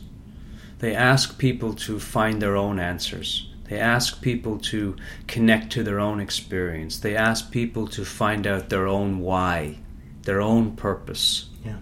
[0.80, 3.50] They ask people to find their own answers.
[3.70, 4.96] They ask people to
[5.28, 7.00] connect to their own experience.
[7.00, 9.78] They ask people to find out their own why,
[10.24, 11.50] their own purpose.
[11.64, 11.76] Yeah.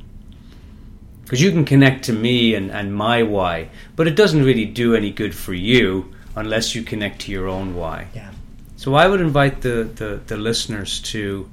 [1.23, 4.95] Because you can connect to me and, and my why, but it doesn't really do
[4.95, 8.07] any good for you unless you connect to your own why.
[8.13, 8.31] Yeah.
[8.75, 11.49] So I would invite the, the, the listeners to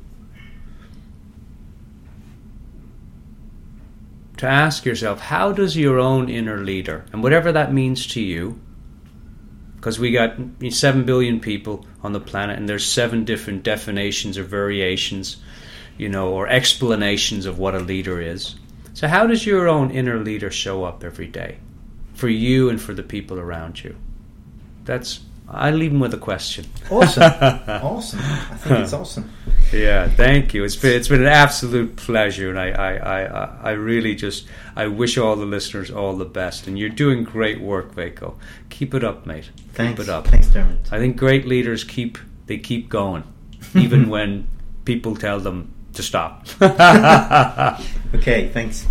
[4.45, 8.61] to ask yourself how does your own inner leader and whatever that means to you
[9.77, 10.37] because we got
[10.71, 15.39] 7 billion people on the planet and there's seven different definitions or variations
[15.97, 18.57] you know or explanations of what a leader is.
[18.95, 21.59] So how does your own inner leader show up every day
[22.15, 23.97] for you and for the people around you?
[24.85, 27.23] That's i leave them with a question Awesome.
[27.69, 28.21] awesome.
[28.21, 29.31] I think it's awesome.
[29.73, 30.65] yeah, thank you.
[30.65, 34.87] It's been it's been an absolute pleasure, and I I, I, I really just I
[34.87, 36.67] wish all the listeners all the best.
[36.67, 38.35] And you're doing great work, Veiko.
[38.69, 39.51] Keep it up, mate.
[39.73, 39.99] Thanks.
[39.99, 40.27] Keep it up.
[40.27, 40.93] Thanks, Dermot.
[40.93, 43.25] I think great leaders keep they keep going,
[43.75, 44.47] even when
[44.85, 46.47] people tell them to stop.
[48.15, 48.87] Okay, thanks.